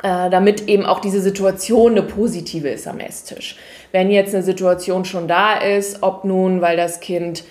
äh, 0.03 0.29
damit 0.29 0.69
eben 0.69 0.85
auch 0.85 1.01
diese 1.01 1.23
Situation 1.23 1.93
eine 1.93 2.03
positive 2.03 2.69
ist 2.69 2.87
am 2.87 3.01
Esstisch. 3.01 3.57
Wenn 3.91 4.11
jetzt 4.11 4.35
eine 4.35 4.45
Situation 4.45 5.07
schon 5.07 5.29
da 5.29 5.55
ist, 5.55 6.03
ob 6.03 6.25
nun, 6.25 6.61
weil 6.61 6.77
das 6.77 7.01
Kind 7.01 7.45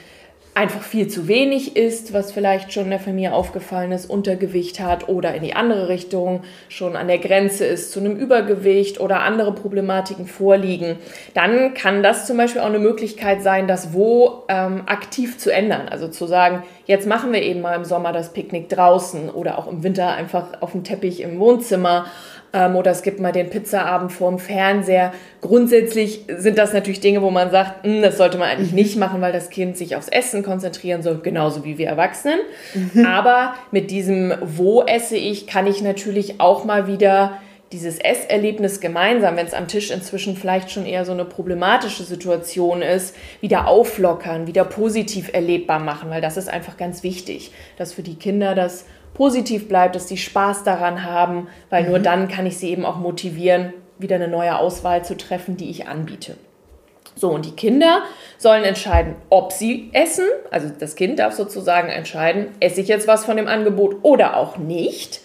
einfach 0.57 0.81
viel 0.81 1.07
zu 1.07 1.27
wenig 1.27 1.75
isst, 1.75 2.13
was 2.13 2.31
vielleicht 2.31 2.73
schon 2.73 2.89
der 2.89 2.99
Familie 2.99 3.31
aufgefallen 3.31 3.91
ist, 3.91 4.09
Untergewicht 4.09 4.79
hat 4.79 5.07
oder 5.07 5.35
in 5.35 5.43
die 5.43 5.53
andere 5.53 5.87
Richtung 5.87 6.41
schon 6.67 6.95
an 6.95 7.07
der 7.07 7.19
Grenze 7.19 7.63
ist 7.63 7.91
zu 7.91 7.99
einem 7.99 8.15
Übergewicht 8.15 8.99
oder 8.99 9.21
andere 9.21 9.53
Problematiken 9.53 10.25
vorliegen, 10.25 10.95
dann 11.35 11.75
kann 11.75 12.01
das 12.01 12.25
zum 12.25 12.37
Beispiel 12.37 12.61
auch 12.61 12.65
eine 12.65 12.79
Möglichkeit 12.79 13.43
sein, 13.43 13.67
das 13.67 13.93
Wo 13.93 14.45
ähm, 14.47 14.81
aktiv 14.87 15.37
zu 15.37 15.53
ändern. 15.53 15.89
Also 15.89 16.07
zu 16.07 16.25
sagen, 16.25 16.63
jetzt 16.87 17.05
machen 17.05 17.33
wir 17.33 17.43
eben 17.43 17.61
mal 17.61 17.75
im 17.75 17.85
Sommer 17.85 18.11
das 18.11 18.33
Picknick 18.33 18.67
draußen 18.67 19.29
oder 19.29 19.59
auch 19.59 19.67
im 19.67 19.83
Winter 19.83 20.15
einfach 20.15 20.59
auf 20.61 20.71
dem 20.71 20.83
Teppich 20.83 21.21
im 21.21 21.37
Wohnzimmer 21.37 22.07
ähm, 22.53 22.75
oder 22.75 22.91
es 22.91 23.01
gibt 23.01 23.19
mal 23.19 23.31
den 23.31 23.49
Pizzaabend 23.49 24.11
vorm 24.11 24.39
Fernseher. 24.39 25.13
Grundsätzlich 25.41 26.25
sind 26.27 26.57
das 26.57 26.73
natürlich 26.73 26.99
Dinge, 26.99 27.21
wo 27.21 27.29
man 27.29 27.51
sagt, 27.51 27.85
hm, 27.85 28.01
das 28.01 28.17
sollte 28.17 28.37
man 28.37 28.49
eigentlich 28.49 28.71
mhm. 28.71 28.77
nicht 28.77 28.97
machen, 28.97 29.21
weil 29.21 29.33
das 29.33 29.49
Kind 29.49 29.77
sich 29.77 29.95
aufs 29.95 30.07
Essen 30.07 30.43
konzentrieren 30.43 31.01
soll, 31.01 31.19
genauso 31.21 31.63
wie 31.63 31.77
wir 31.77 31.87
Erwachsenen. 31.87 32.39
Mhm. 32.73 33.05
Aber 33.05 33.53
mit 33.71 33.91
diesem 33.91 34.33
Wo 34.41 34.83
esse 34.83 35.17
ich, 35.17 35.47
kann 35.47 35.67
ich 35.67 35.81
natürlich 35.81 36.39
auch 36.39 36.65
mal 36.65 36.87
wieder 36.87 37.37
dieses 37.71 37.99
Esserlebnis 37.99 38.79
gemeinsam, 38.79 39.35
wenn 39.35 39.45
es 39.45 39.53
am 39.53 39.67
Tisch 39.67 39.91
inzwischen 39.91 40.37
vielleicht 40.37 40.71
schon 40.71 40.85
eher 40.85 41.03
so 41.03 41.11
eine 41.11 41.25
problematische 41.25 42.03
Situation 42.03 42.81
ist, 42.81 43.15
wieder 43.41 43.67
auflockern, 43.67 44.47
wieder 44.47 44.63
positiv 44.63 45.33
erlebbar 45.33 45.79
machen, 45.79 46.09
weil 46.09 46.21
das 46.21 46.37
ist 46.37 46.47
einfach 46.47 46.77
ganz 46.77 47.03
wichtig, 47.03 47.51
dass 47.77 47.93
für 47.93 48.03
die 48.03 48.15
Kinder 48.15 48.55
das 48.55 48.85
positiv 49.17 49.67
bleibt, 49.67 49.95
dass 49.95 50.07
sie 50.07 50.17
Spaß 50.17 50.63
daran 50.63 51.03
haben, 51.03 51.47
weil 51.69 51.83
mhm. 51.83 51.89
nur 51.89 51.99
dann 51.99 52.27
kann 52.27 52.45
ich 52.45 52.57
sie 52.57 52.69
eben 52.69 52.85
auch 52.85 52.97
motivieren, 52.97 53.73
wieder 53.97 54.15
eine 54.15 54.27
neue 54.27 54.57
Auswahl 54.57 55.03
zu 55.03 55.17
treffen, 55.17 55.57
die 55.57 55.71
ich 55.71 55.87
anbiete. 55.87 56.37
So, 57.15 57.31
und 57.31 57.45
die 57.45 57.55
Kinder 57.55 58.03
sollen 58.37 58.63
entscheiden, 58.63 59.15
ob 59.31 59.51
sie 59.51 59.89
essen. 59.91 60.25
Also 60.51 60.69
das 60.69 60.95
Kind 60.95 61.17
darf 61.17 61.33
sozusagen 61.33 61.89
entscheiden, 61.89 62.49
esse 62.59 62.79
ich 62.79 62.87
jetzt 62.87 63.07
was 63.07 63.25
von 63.25 63.37
dem 63.37 63.47
Angebot 63.47 63.97
oder 64.03 64.37
auch 64.37 64.57
nicht. 64.57 65.21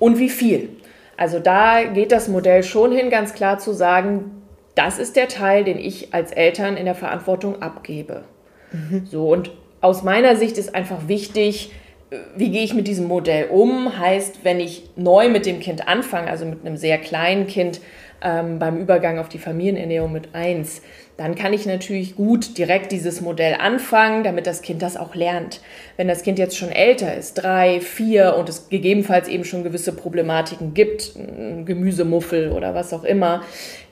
und 0.00 0.18
wie 0.18 0.30
viel. 0.30 0.70
Also 1.16 1.38
da 1.40 1.84
geht 1.84 2.12
das 2.12 2.28
Modell 2.28 2.62
schon 2.62 2.92
hin, 2.92 3.10
ganz 3.10 3.34
klar 3.34 3.58
zu 3.58 3.72
sagen, 3.72 4.42
das 4.74 4.98
ist 4.98 5.16
der 5.16 5.26
Teil, 5.26 5.64
den 5.64 5.78
ich 5.78 6.14
als 6.14 6.30
Eltern 6.30 6.76
in 6.76 6.84
der 6.84 6.94
Verantwortung 6.94 7.62
abgebe. 7.62 8.22
Mhm. 8.72 9.06
So, 9.06 9.28
und 9.28 9.50
aus 9.80 10.02
meiner 10.02 10.36
Sicht 10.36 10.58
ist 10.58 10.74
einfach 10.74 11.08
wichtig, 11.08 11.72
wie 12.36 12.50
gehe 12.50 12.62
ich 12.62 12.74
mit 12.74 12.88
diesem 12.88 13.06
Modell 13.06 13.48
um? 13.50 13.98
Heißt, 13.98 14.44
wenn 14.44 14.60
ich 14.60 14.84
neu 14.96 15.28
mit 15.28 15.46
dem 15.46 15.60
Kind 15.60 15.88
anfange, 15.88 16.30
also 16.30 16.46
mit 16.46 16.64
einem 16.64 16.76
sehr 16.76 16.98
kleinen 16.98 17.46
Kind 17.46 17.80
ähm, 18.22 18.58
beim 18.58 18.78
Übergang 18.78 19.18
auf 19.18 19.28
die 19.28 19.38
Familienernährung 19.38 20.12
mit 20.12 20.34
eins, 20.34 20.82
dann 21.18 21.34
kann 21.34 21.52
ich 21.52 21.66
natürlich 21.66 22.16
gut 22.16 22.56
direkt 22.56 22.92
dieses 22.92 23.20
Modell 23.20 23.54
anfangen, 23.54 24.22
damit 24.22 24.46
das 24.46 24.62
Kind 24.62 24.82
das 24.82 24.96
auch 24.96 25.14
lernt. 25.14 25.60
Wenn 25.96 26.08
das 26.08 26.22
Kind 26.22 26.38
jetzt 26.38 26.56
schon 26.56 26.70
älter 26.70 27.14
ist, 27.14 27.34
drei, 27.34 27.80
vier 27.80 28.36
und 28.36 28.48
es 28.48 28.68
gegebenenfalls 28.68 29.28
eben 29.28 29.44
schon 29.44 29.64
gewisse 29.64 29.92
Problematiken 29.92 30.74
gibt, 30.74 31.14
Gemüsemuffel 31.64 32.52
oder 32.52 32.74
was 32.74 32.92
auch 32.92 33.04
immer, 33.04 33.42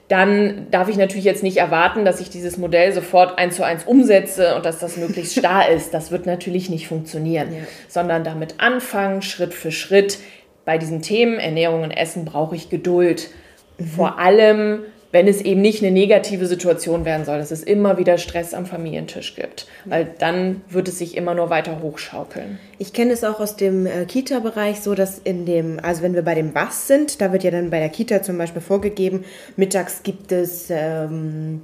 dann 0.07 0.67
darf 0.71 0.87
ich 0.87 0.95
natürlich 0.95 1.25
jetzt 1.25 1.43
nicht 1.43 1.57
erwarten, 1.57 2.05
dass 2.05 2.21
ich 2.21 2.29
dieses 2.29 2.57
Modell 2.57 2.93
sofort 2.93 3.37
eins 3.37 3.57
zu 3.57 3.63
eins 3.63 3.83
umsetze 3.83 4.55
und 4.55 4.65
dass 4.65 4.79
das 4.79 4.95
möglichst 4.97 5.33
starr 5.39 5.69
ist. 5.69 5.93
Das 5.93 6.11
wird 6.11 6.25
natürlich 6.25 6.69
nicht 6.69 6.87
funktionieren, 6.87 7.53
ja. 7.53 7.59
sondern 7.87 8.23
damit 8.23 8.55
anfangen, 8.59 9.21
Schritt 9.21 9.53
für 9.53 9.71
Schritt. 9.71 10.19
Bei 10.63 10.77
diesen 10.77 11.01
Themen 11.01 11.39
Ernährung 11.39 11.83
und 11.83 11.91
Essen 11.91 12.25
brauche 12.25 12.55
ich 12.55 12.69
Geduld. 12.69 13.29
Mhm. 13.77 13.85
Vor 13.85 14.19
allem 14.19 14.79
wenn 15.11 15.27
es 15.27 15.41
eben 15.41 15.61
nicht 15.61 15.81
eine 15.81 15.91
negative 15.91 16.45
Situation 16.47 17.05
werden 17.05 17.25
soll, 17.25 17.37
dass 17.37 17.51
es 17.51 17.63
immer 17.63 17.97
wieder 17.97 18.17
Stress 18.17 18.53
am 18.53 18.65
Familientisch 18.65 19.35
gibt, 19.35 19.67
weil 19.85 20.07
dann 20.19 20.61
wird 20.69 20.87
es 20.87 20.97
sich 20.97 21.15
immer 21.15 21.33
nur 21.33 21.49
weiter 21.49 21.81
hochschaukeln. 21.81 22.59
Ich 22.77 22.93
kenne 22.93 23.13
es 23.13 23.23
auch 23.23 23.39
aus 23.39 23.55
dem 23.55 23.85
äh, 23.85 24.05
Kita-Bereich 24.05 24.81
so, 24.81 24.95
dass 24.95 25.19
in 25.19 25.45
dem, 25.45 25.79
also 25.81 26.01
wenn 26.01 26.13
wir 26.13 26.23
bei 26.23 26.35
dem 26.35 26.53
Was 26.53 26.87
sind, 26.87 27.21
da 27.21 27.31
wird 27.31 27.43
ja 27.43 27.51
dann 27.51 27.69
bei 27.69 27.79
der 27.79 27.89
Kita 27.89 28.21
zum 28.21 28.37
Beispiel 28.37 28.61
vorgegeben, 28.61 29.23
mittags 29.55 30.03
gibt 30.03 30.31
es, 30.31 30.67
ähm, 30.69 31.61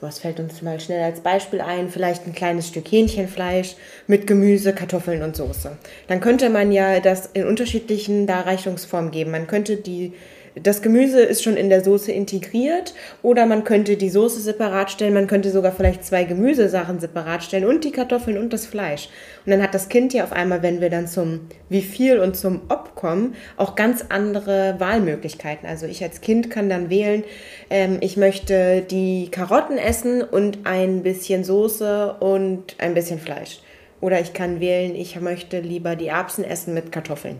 was 0.00 0.20
fällt 0.20 0.38
uns 0.38 0.62
mal 0.62 0.78
schnell 0.78 1.02
als 1.02 1.20
Beispiel 1.20 1.60
ein, 1.60 1.88
vielleicht 1.88 2.26
ein 2.26 2.32
kleines 2.32 2.68
Stück 2.68 2.86
Hähnchenfleisch 2.90 3.74
mit 4.06 4.28
Gemüse, 4.28 4.72
Kartoffeln 4.72 5.22
und 5.22 5.34
Soße. 5.34 5.76
Dann 6.06 6.20
könnte 6.20 6.50
man 6.50 6.70
ja 6.70 7.00
das 7.00 7.26
in 7.32 7.48
unterschiedlichen 7.48 8.28
Darreichungsformen 8.28 9.10
geben. 9.10 9.32
Man 9.32 9.48
könnte 9.48 9.76
die 9.76 10.12
das 10.54 10.82
Gemüse 10.82 11.20
ist 11.20 11.42
schon 11.42 11.56
in 11.56 11.68
der 11.68 11.82
Soße 11.84 12.12
integriert 12.12 12.94
oder 13.22 13.46
man 13.46 13.64
könnte 13.64 13.96
die 13.96 14.10
Soße 14.10 14.40
separat 14.40 14.90
stellen, 14.90 15.14
man 15.14 15.26
könnte 15.26 15.50
sogar 15.50 15.72
vielleicht 15.72 16.04
zwei 16.04 16.24
Gemüsesachen 16.24 17.00
separat 17.00 17.44
stellen 17.44 17.64
und 17.64 17.84
die 17.84 17.92
Kartoffeln 17.92 18.38
und 18.38 18.52
das 18.52 18.66
Fleisch. 18.66 19.08
Und 19.44 19.52
dann 19.52 19.62
hat 19.62 19.74
das 19.74 19.88
Kind 19.88 20.12
ja 20.12 20.24
auf 20.24 20.32
einmal, 20.32 20.62
wenn 20.62 20.80
wir 20.80 20.90
dann 20.90 21.06
zum 21.06 21.40
wie 21.68 21.82
viel 21.82 22.18
und 22.18 22.36
zum 22.36 22.62
ob 22.68 22.94
kommen, 22.94 23.34
auch 23.56 23.76
ganz 23.76 24.06
andere 24.08 24.76
Wahlmöglichkeiten. 24.78 25.68
Also 25.68 25.86
ich 25.86 26.02
als 26.02 26.20
Kind 26.20 26.50
kann 26.50 26.68
dann 26.68 26.90
wählen, 26.90 27.24
ähm, 27.70 27.98
ich 28.00 28.16
möchte 28.16 28.82
die 28.82 29.30
Karotten 29.30 29.78
essen 29.78 30.22
und 30.22 30.60
ein 30.64 31.02
bisschen 31.02 31.44
Soße 31.44 32.14
und 32.20 32.76
ein 32.78 32.94
bisschen 32.94 33.20
Fleisch. 33.20 33.60
Oder 34.00 34.20
ich 34.20 34.32
kann 34.32 34.60
wählen, 34.60 34.94
ich 34.94 35.20
möchte 35.20 35.60
lieber 35.60 35.96
die 35.96 36.06
Erbsen 36.08 36.44
essen 36.44 36.74
mit 36.74 36.92
Kartoffeln. 36.92 37.36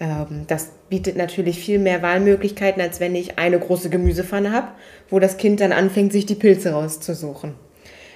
Ähm, 0.00 0.44
das 0.46 0.70
bietet 0.88 1.16
natürlich 1.16 1.58
viel 1.58 1.78
mehr 1.78 2.02
Wahlmöglichkeiten, 2.02 2.82
als 2.82 2.98
wenn 2.98 3.14
ich 3.14 3.38
eine 3.38 3.58
große 3.58 3.90
Gemüsepfanne 3.90 4.52
habe, 4.52 4.68
wo 5.10 5.18
das 5.18 5.36
Kind 5.36 5.60
dann 5.60 5.72
anfängt, 5.72 6.12
sich 6.12 6.26
die 6.26 6.34
Pilze 6.34 6.72
rauszusuchen. 6.72 7.54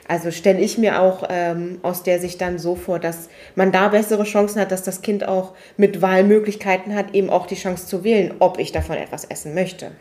Also 0.07 0.31
stelle 0.31 0.61
ich 0.61 0.77
mir 0.77 1.01
auch 1.01 1.27
ähm, 1.31 1.79
aus 1.83 2.03
der 2.03 2.21
Sicht 2.21 2.41
dann 2.41 2.59
so 2.59 2.75
vor, 2.75 2.99
dass 2.99 3.29
man 3.55 3.73
da 3.73 3.89
bessere 3.89 4.25
Chancen 4.25 4.61
hat, 4.61 4.71
dass 4.71 4.83
das 4.83 5.01
Kind 5.01 5.27
auch 5.27 5.55
mit 5.79 6.03
Wahlmöglichkeiten 6.03 6.95
hat, 6.95 7.15
eben 7.15 7.31
auch 7.31 7.47
die 7.47 7.55
Chance 7.55 7.87
zu 7.87 8.05
wählen, 8.05 8.35
ob 8.39 8.59
ich 8.59 8.73
davon 8.73 8.97
etwas 8.97 9.25
essen 9.25 9.55
möchte. 9.55 9.93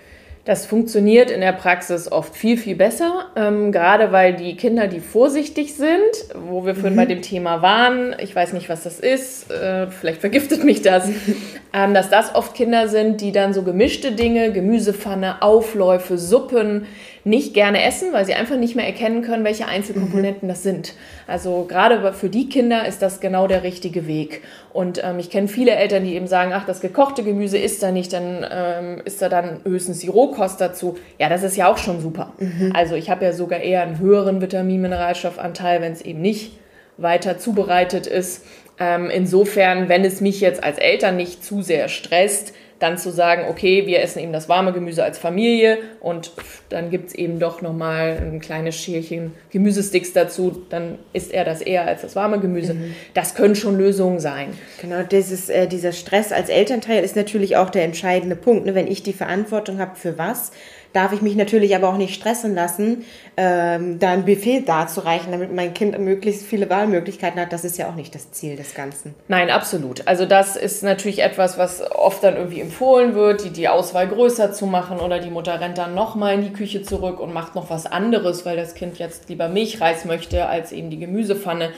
Das 0.45 0.65
funktioniert 0.65 1.31
in 1.31 1.39
der 1.39 1.53
Praxis 1.53 2.11
oft 2.11 2.35
viel, 2.35 2.57
viel 2.57 2.75
besser, 2.75 3.27
ähm, 3.37 3.71
gerade 3.71 4.11
weil 4.11 4.33
die 4.33 4.57
Kinder, 4.57 4.87
die 4.87 4.99
vorsichtig 4.99 5.75
sind, 5.75 6.01
wo 6.49 6.65
wir 6.65 6.75
vorhin 6.75 6.93
mhm. 6.93 6.97
bei 6.97 7.05
dem 7.05 7.21
Thema 7.21 7.61
waren, 7.61 8.13
ich 8.19 8.35
weiß 8.35 8.51
nicht, 8.51 8.67
was 8.67 8.83
das 8.83 8.99
ist, 8.99 9.49
äh, 9.49 9.87
vielleicht 9.87 10.19
vergiftet 10.19 10.65
mich 10.65 10.81
das, 10.81 11.07
ähm, 11.73 11.93
dass 11.93 12.09
das 12.09 12.35
oft 12.35 12.55
Kinder 12.55 12.89
sind, 12.89 13.21
die 13.21 13.31
dann 13.31 13.53
so 13.53 13.63
gemischte 13.63 14.11
Dinge, 14.11 14.51
Gemüsepfanne, 14.51 15.41
Aufläufe, 15.41 16.17
Suppen, 16.17 16.87
nicht 17.25 17.53
gerne 17.53 17.83
essen, 17.83 18.11
weil 18.11 18.25
sie 18.25 18.33
einfach 18.33 18.57
nicht 18.57 18.75
mehr 18.75 18.85
erkennen 18.85 19.21
können, 19.21 19.45
welche 19.45 19.67
Einzelkomponenten 19.67 20.47
mhm. 20.47 20.51
das 20.51 20.63
sind. 20.63 20.93
Also 21.25 21.65
gerade 21.67 22.13
für 22.13 22.29
die 22.29 22.49
Kinder 22.49 22.85
ist 22.85 23.01
das 23.01 23.21
genau 23.21 23.47
der 23.47 23.63
richtige 23.63 24.07
Weg. 24.07 24.41
Und 24.73 25.01
ähm, 25.03 25.19
ich 25.19 25.29
kenne 25.29 25.47
viele 25.47 25.71
Eltern, 25.71 26.03
die 26.03 26.15
eben 26.15 26.27
sagen, 26.27 26.51
ach, 26.53 26.65
das 26.65 26.81
gekochte 26.81 27.23
Gemüse 27.23 27.57
ist 27.57 27.81
da 27.81 27.91
nicht, 27.91 28.11
dann 28.11 28.45
ähm, 28.51 29.01
ist 29.05 29.21
da 29.21 29.29
dann 29.29 29.61
höchstens 29.63 29.99
die 29.99 30.09
Rohkost 30.09 30.59
dazu. 30.59 30.97
Ja, 31.17 31.29
das 31.29 31.43
ist 31.43 31.55
ja 31.55 31.71
auch 31.71 31.77
schon 31.77 32.01
super. 32.01 32.33
Mhm. 32.39 32.73
Also 32.75 32.95
ich 32.95 33.09
habe 33.09 33.23
ja 33.23 33.31
sogar 33.31 33.59
eher 33.59 33.83
einen 33.83 33.99
höheren 33.99 34.41
Vitamin-Mineralstoffanteil, 34.41 35.81
wenn 35.81 35.93
es 35.93 36.01
eben 36.01 36.21
nicht 36.21 36.59
weiter 36.97 37.37
zubereitet 37.37 38.05
ist. 38.05 38.45
Ähm, 38.79 39.09
insofern, 39.09 39.87
wenn 39.87 40.03
es 40.03 40.19
mich 40.19 40.41
jetzt 40.41 40.63
als 40.63 40.77
Eltern 40.77 41.15
nicht 41.15 41.43
zu 41.43 41.61
sehr 41.61 41.87
stresst, 41.87 42.53
dann 42.83 42.97
zu 42.97 43.11
sagen, 43.11 43.45
okay, 43.49 43.87
wir 43.87 44.01
essen 44.01 44.19
eben 44.19 44.33
das 44.33 44.49
warme 44.49 44.73
Gemüse 44.73 45.03
als 45.03 45.17
Familie 45.17 45.77
und 46.01 46.33
dann 46.67 46.89
gibt 46.91 47.07
es 47.07 47.15
eben 47.15 47.39
doch 47.39 47.61
nochmal 47.61 48.19
ein 48.21 48.41
kleines 48.41 48.75
Schälchen 48.75 49.31
Gemüsesticks 49.51 50.11
dazu, 50.11 50.65
dann 50.69 50.99
isst 51.13 51.31
er 51.31 51.45
das 51.45 51.61
eher 51.61 51.87
als 51.87 52.01
das 52.01 52.15
warme 52.17 52.41
Gemüse. 52.41 52.73
Mhm. 52.73 52.93
Das 53.13 53.35
können 53.35 53.55
schon 53.55 53.77
Lösungen 53.77 54.19
sein. 54.19 54.49
Genau, 54.81 55.01
dieses, 55.03 55.49
äh, 55.49 55.67
dieser 55.67 55.93
Stress 55.93 56.33
als 56.33 56.49
Elternteil 56.49 57.03
ist 57.05 57.15
natürlich 57.15 57.55
auch 57.55 57.69
der 57.69 57.85
entscheidende 57.85 58.35
Punkt. 58.35 58.65
Ne? 58.65 58.75
Wenn 58.75 58.87
ich 58.87 59.01
die 59.01 59.13
Verantwortung 59.13 59.79
habe 59.79 59.95
für 59.95 60.17
was, 60.17 60.51
darf 60.93 61.11
ich 61.11 61.21
mich 61.21 61.35
natürlich 61.35 61.75
aber 61.75 61.89
auch 61.89 61.97
nicht 61.97 62.13
stressen 62.13 62.55
lassen, 62.55 63.03
ähm, 63.35 63.99
da 63.99 64.11
ein 64.11 64.25
Buffet 64.25 64.61
darzureichen, 64.61 65.31
damit 65.31 65.53
mein 65.53 65.73
Kind 65.73 65.97
möglichst 65.99 66.45
viele 66.45 66.69
Wahlmöglichkeiten 66.69 67.39
hat. 67.39 67.51
Das 67.51 67.65
ist 67.65 67.77
ja 67.77 67.89
auch 67.89 67.95
nicht 67.95 68.13
das 68.15 68.31
Ziel 68.31 68.55
des 68.55 68.75
Ganzen. 68.75 69.15
Nein, 69.27 69.49
absolut. 69.49 70.07
Also 70.07 70.25
das 70.25 70.55
ist 70.55 70.83
natürlich 70.83 71.21
etwas, 71.21 71.57
was 71.57 71.81
oft 71.91 72.23
dann 72.23 72.37
irgendwie 72.37 72.61
empfohlen 72.61 73.15
wird, 73.15 73.43
die, 73.43 73.49
die 73.49 73.67
Auswahl 73.67 74.07
größer 74.07 74.53
zu 74.53 74.67
machen 74.67 74.99
oder 74.99 75.19
die 75.19 75.31
Mutter 75.31 75.59
rennt 75.59 75.77
dann 75.77 75.95
nochmal 75.95 76.35
in 76.35 76.43
die 76.43 76.53
Küche 76.53 76.83
zurück 76.83 77.19
und 77.19 77.33
macht 77.33 77.55
noch 77.55 77.69
was 77.69 77.85
anderes, 77.87 78.45
weil 78.45 78.55
das 78.55 78.75
Kind 78.75 78.99
jetzt 78.99 79.29
lieber 79.29 79.49
Milchreis 79.49 80.05
möchte 80.05 80.45
als 80.45 80.71
eben 80.71 80.89
die 80.89 80.99
Gemüsepfanne. 80.99 81.71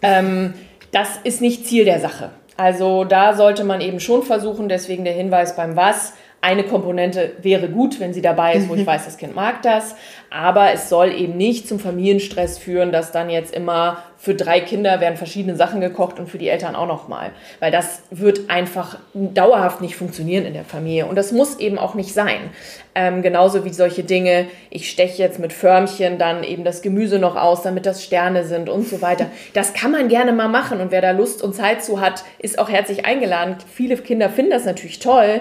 Ähm, 0.00 0.54
das 0.90 1.08
ist 1.22 1.40
nicht 1.40 1.66
Ziel 1.66 1.84
der 1.84 2.00
Sache. 2.00 2.30
Also 2.56 3.04
da 3.04 3.34
sollte 3.34 3.64
man 3.64 3.80
eben 3.80 4.00
schon 4.00 4.22
versuchen, 4.22 4.68
deswegen 4.68 5.04
der 5.04 5.12
Hinweis 5.12 5.56
beim 5.56 5.76
Was, 5.76 6.12
eine 6.44 6.64
Komponente 6.64 7.32
wäre 7.40 7.70
gut, 7.70 8.00
wenn 8.00 8.12
sie 8.12 8.20
dabei 8.20 8.52
ist, 8.52 8.68
wo 8.68 8.74
ich 8.74 8.86
weiß, 8.86 9.06
das 9.06 9.16
Kind 9.16 9.34
mag 9.34 9.62
das. 9.62 9.96
Aber 10.28 10.72
es 10.72 10.90
soll 10.90 11.10
eben 11.12 11.38
nicht 11.38 11.66
zum 11.66 11.78
Familienstress 11.78 12.58
führen, 12.58 12.92
dass 12.92 13.12
dann 13.12 13.30
jetzt 13.30 13.54
immer 13.54 14.02
für 14.18 14.34
drei 14.34 14.60
Kinder 14.60 15.00
werden 15.00 15.16
verschiedene 15.16 15.56
Sachen 15.56 15.80
gekocht 15.80 16.18
und 16.18 16.28
für 16.28 16.36
die 16.36 16.48
Eltern 16.48 16.76
auch 16.76 16.86
nochmal. 16.86 17.30
Weil 17.60 17.70
das 17.70 18.02
wird 18.10 18.50
einfach 18.50 18.98
dauerhaft 19.14 19.80
nicht 19.80 19.96
funktionieren 19.96 20.44
in 20.44 20.52
der 20.52 20.64
Familie. 20.64 21.06
Und 21.06 21.16
das 21.16 21.32
muss 21.32 21.58
eben 21.60 21.78
auch 21.78 21.94
nicht 21.94 22.12
sein. 22.12 22.50
Ähm, 22.94 23.22
genauso 23.22 23.64
wie 23.64 23.72
solche 23.72 24.04
Dinge, 24.04 24.46
ich 24.68 24.90
steche 24.90 25.22
jetzt 25.22 25.38
mit 25.38 25.54
Förmchen 25.54 26.18
dann 26.18 26.44
eben 26.44 26.62
das 26.62 26.82
Gemüse 26.82 27.18
noch 27.18 27.36
aus, 27.36 27.62
damit 27.62 27.86
das 27.86 28.04
Sterne 28.04 28.44
sind 28.44 28.68
und 28.68 28.86
so 28.86 29.00
weiter. 29.00 29.28
Das 29.54 29.72
kann 29.72 29.92
man 29.92 30.08
gerne 30.08 30.32
mal 30.32 30.48
machen. 30.48 30.82
Und 30.82 30.90
wer 30.90 31.00
da 31.00 31.12
Lust 31.12 31.42
und 31.42 31.54
Zeit 31.54 31.82
zu 31.82 32.02
hat, 32.02 32.22
ist 32.38 32.58
auch 32.58 32.68
herzlich 32.68 33.06
eingeladen. 33.06 33.56
Viele 33.72 33.96
Kinder 33.96 34.28
finden 34.28 34.50
das 34.50 34.66
natürlich 34.66 34.98
toll. 34.98 35.40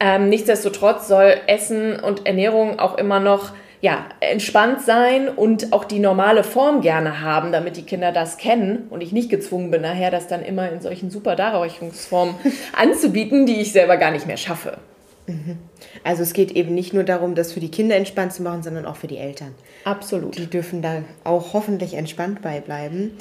Ähm, 0.00 0.28
nichtsdestotrotz 0.28 1.08
soll 1.08 1.34
Essen 1.46 1.98
und 1.98 2.26
Ernährung 2.26 2.78
auch 2.78 2.96
immer 2.98 3.20
noch 3.20 3.52
ja, 3.80 4.06
entspannt 4.20 4.82
sein 4.82 5.28
und 5.28 5.72
auch 5.72 5.84
die 5.84 6.00
normale 6.00 6.42
Form 6.42 6.80
gerne 6.80 7.20
haben, 7.20 7.52
damit 7.52 7.76
die 7.76 7.82
Kinder 7.82 8.10
das 8.10 8.36
kennen 8.36 8.88
und 8.90 9.02
ich 9.02 9.12
nicht 9.12 9.30
gezwungen 9.30 9.70
bin, 9.70 9.82
nachher 9.82 10.10
das 10.10 10.26
dann 10.26 10.42
immer 10.42 10.70
in 10.70 10.80
solchen 10.80 11.10
super 11.10 11.36
Darreichungsformen 11.36 12.34
anzubieten, 12.76 13.46
die 13.46 13.60
ich 13.60 13.72
selber 13.72 13.96
gar 13.96 14.10
nicht 14.10 14.26
mehr 14.26 14.36
schaffe. 14.36 14.78
Mhm. 15.28 15.58
Also 16.02 16.22
es 16.22 16.32
geht 16.32 16.52
eben 16.52 16.74
nicht 16.74 16.92
nur 16.92 17.04
darum, 17.04 17.34
das 17.34 17.52
für 17.52 17.60
die 17.60 17.70
Kinder 17.70 17.94
entspannt 17.94 18.32
zu 18.32 18.42
machen, 18.42 18.62
sondern 18.62 18.84
auch 18.84 18.96
für 18.96 19.06
die 19.06 19.18
Eltern. 19.18 19.54
Absolut. 19.84 20.36
Die 20.36 20.46
dürfen 20.46 20.82
da 20.82 21.02
auch 21.22 21.52
hoffentlich 21.52 21.94
entspannt 21.94 22.42
beibleiben. 22.42 23.12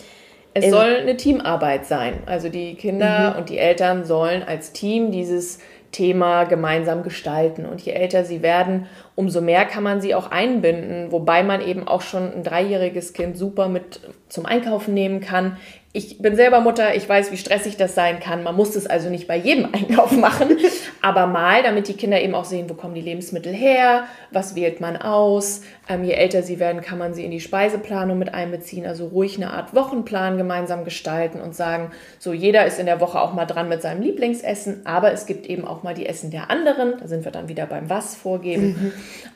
Es 0.53 0.71
soll 0.71 0.95
eine 0.95 1.17
Teamarbeit 1.17 1.85
sein. 1.85 2.15
Also 2.25 2.49
die 2.49 2.73
Kinder 2.73 3.31
mhm. 3.31 3.39
und 3.39 3.49
die 3.49 3.59
Eltern 3.59 4.05
sollen 4.05 4.41
als 4.41 4.71
Team 4.71 5.11
dieses 5.11 5.59
Thema 5.91 6.45
gemeinsam 6.45 7.03
gestalten. 7.03 7.65
Und 7.65 7.81
je 7.81 7.93
älter 7.93 8.23
sie 8.23 8.41
werden, 8.41 8.87
umso 9.17 9.41
mehr 9.41 9.65
kann 9.65 9.81
man 9.81 9.99
sie 9.99 10.13
auch 10.13 10.29
einbinden, 10.29 11.11
wobei 11.11 11.41
man 11.41 11.59
eben 11.59 11.87
auch 11.87 12.01
schon 12.01 12.31
ein 12.31 12.43
dreijähriges 12.43 13.13
Kind 13.13 13.35
super 13.35 13.67
mit 13.67 13.99
zum 14.29 14.45
Einkaufen 14.45 14.93
nehmen 14.93 15.21
kann 15.21 15.57
ich 15.97 16.19
bin 16.19 16.35
selber 16.35 16.61
Mutter, 16.61 16.95
ich 16.95 17.09
weiß, 17.09 17.31
wie 17.31 17.37
stressig 17.37 17.75
das 17.75 17.95
sein 17.95 18.19
kann. 18.19 18.43
Man 18.43 18.55
muss 18.55 18.75
es 18.75 18.85
also 18.85 19.09
nicht 19.09 19.27
bei 19.27 19.35
jedem 19.35 19.65
Einkauf 19.73 20.11
machen, 20.11 20.57
aber 21.01 21.25
mal, 21.25 21.63
damit 21.63 21.87
die 21.87 21.95
Kinder 21.95 22.21
eben 22.21 22.35
auch 22.35 22.45
sehen, 22.45 22.69
wo 22.69 22.75
kommen 22.75 22.93
die 22.93 23.01
Lebensmittel 23.01 23.51
her, 23.51 24.03
was 24.31 24.55
wählt 24.55 24.79
man 24.79 24.97
aus. 24.97 25.61
Ähm, 25.89 26.03
je 26.03 26.11
älter 26.11 26.43
sie 26.43 26.59
werden, 26.59 26.81
kann 26.81 26.99
man 26.99 27.15
sie 27.15 27.25
in 27.25 27.31
die 27.31 27.39
Speiseplanung 27.39 28.19
mit 28.19 28.33
einbeziehen, 28.33 28.85
also 28.85 29.07
ruhig 29.07 29.37
eine 29.37 29.51
Art 29.51 29.73
Wochenplan 29.73 30.37
gemeinsam 30.37 30.83
gestalten 30.83 31.41
und 31.41 31.55
sagen, 31.55 31.91
so 32.19 32.31
jeder 32.31 32.65
ist 32.67 32.79
in 32.79 32.85
der 32.85 33.01
Woche 33.01 33.19
auch 33.19 33.33
mal 33.33 33.45
dran 33.45 33.67
mit 33.67 33.81
seinem 33.81 34.03
Lieblingsessen, 34.03 34.85
aber 34.85 35.13
es 35.13 35.25
gibt 35.25 35.47
eben 35.47 35.65
auch 35.65 35.81
mal 35.81 35.95
die 35.95 36.05
Essen 36.05 36.29
der 36.29 36.51
anderen. 36.51 36.95
Da 36.99 37.07
sind 37.07 37.25
wir 37.25 37.31
dann 37.31 37.49
wieder 37.49 37.65
beim 37.65 37.89
Was 37.89 38.15
vorgeben. 38.15 38.67
Mhm. 38.67 38.93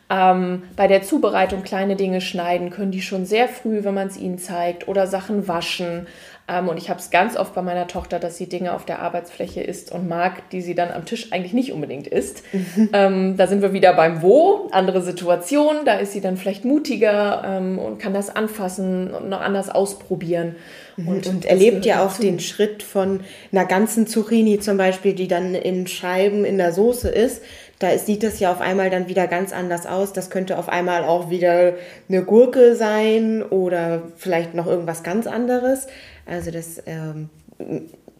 Ähm, 0.09 0.63
bei 0.75 0.87
der 0.87 1.03
Zubereitung 1.03 1.63
kleine 1.63 1.95
Dinge 1.95 2.19
schneiden 2.19 2.69
können 2.69 2.91
die 2.91 3.01
schon 3.01 3.25
sehr 3.25 3.47
früh, 3.47 3.83
wenn 3.83 3.93
man 3.93 4.07
es 4.07 4.17
ihnen 4.17 4.39
zeigt, 4.39 4.87
oder 4.89 5.07
Sachen 5.07 5.47
waschen. 5.47 6.05
Ähm, 6.49 6.67
und 6.67 6.77
ich 6.77 6.89
habe 6.89 6.99
es 6.99 7.11
ganz 7.11 7.37
oft 7.37 7.53
bei 7.55 7.61
meiner 7.61 7.87
Tochter, 7.87 8.19
dass 8.19 8.37
sie 8.37 8.49
Dinge 8.49 8.73
auf 8.73 8.83
der 8.83 8.99
Arbeitsfläche 8.99 9.61
isst 9.61 9.91
und 9.91 10.09
mag, 10.09 10.49
die 10.49 10.61
sie 10.61 10.75
dann 10.75 10.91
am 10.91 11.05
Tisch 11.05 11.31
eigentlich 11.31 11.53
nicht 11.53 11.71
unbedingt 11.71 12.07
isst. 12.07 12.43
Mhm. 12.51 12.89
Ähm, 12.93 13.37
da 13.37 13.47
sind 13.47 13.61
wir 13.61 13.71
wieder 13.71 13.93
beim 13.93 14.21
Wo, 14.21 14.67
andere 14.71 15.01
Situation. 15.01 15.85
Da 15.85 15.93
ist 15.93 16.11
sie 16.11 16.19
dann 16.19 16.35
vielleicht 16.35 16.65
mutiger 16.65 17.43
ähm, 17.45 17.79
und 17.79 17.99
kann 17.99 18.13
das 18.13 18.35
anfassen 18.35 19.11
und 19.11 19.29
noch 19.29 19.39
anders 19.39 19.69
ausprobieren. 19.69 20.55
Mhm. 20.97 21.07
Und, 21.07 21.27
und 21.27 21.45
erlebt 21.45 21.85
ja 21.85 22.05
auch 22.05 22.17
den 22.17 22.39
Schritt 22.39 22.83
von 22.83 23.21
einer 23.51 23.65
ganzen 23.65 24.07
Zucchini 24.07 24.59
zum 24.59 24.77
Beispiel, 24.77 25.13
die 25.13 25.27
dann 25.27 25.55
in 25.55 25.87
Scheiben 25.87 26.43
in 26.43 26.57
der 26.57 26.73
Soße 26.73 27.07
ist, 27.07 27.41
da 27.81 27.97
sieht 27.97 28.23
es 28.23 28.39
ja 28.39 28.51
auf 28.51 28.61
einmal 28.61 28.89
dann 28.89 29.07
wieder 29.07 29.27
ganz 29.27 29.51
anders 29.51 29.85
aus. 29.85 30.13
Das 30.13 30.29
könnte 30.29 30.57
auf 30.57 30.69
einmal 30.69 31.03
auch 31.03 31.29
wieder 31.29 31.73
eine 32.07 32.23
Gurke 32.23 32.75
sein 32.75 33.43
oder 33.43 34.03
vielleicht 34.17 34.53
noch 34.53 34.67
irgendwas 34.67 35.03
ganz 35.03 35.25
anderes. 35.25 35.87
Also 36.25 36.51
das 36.51 36.83
ähm, 36.85 37.29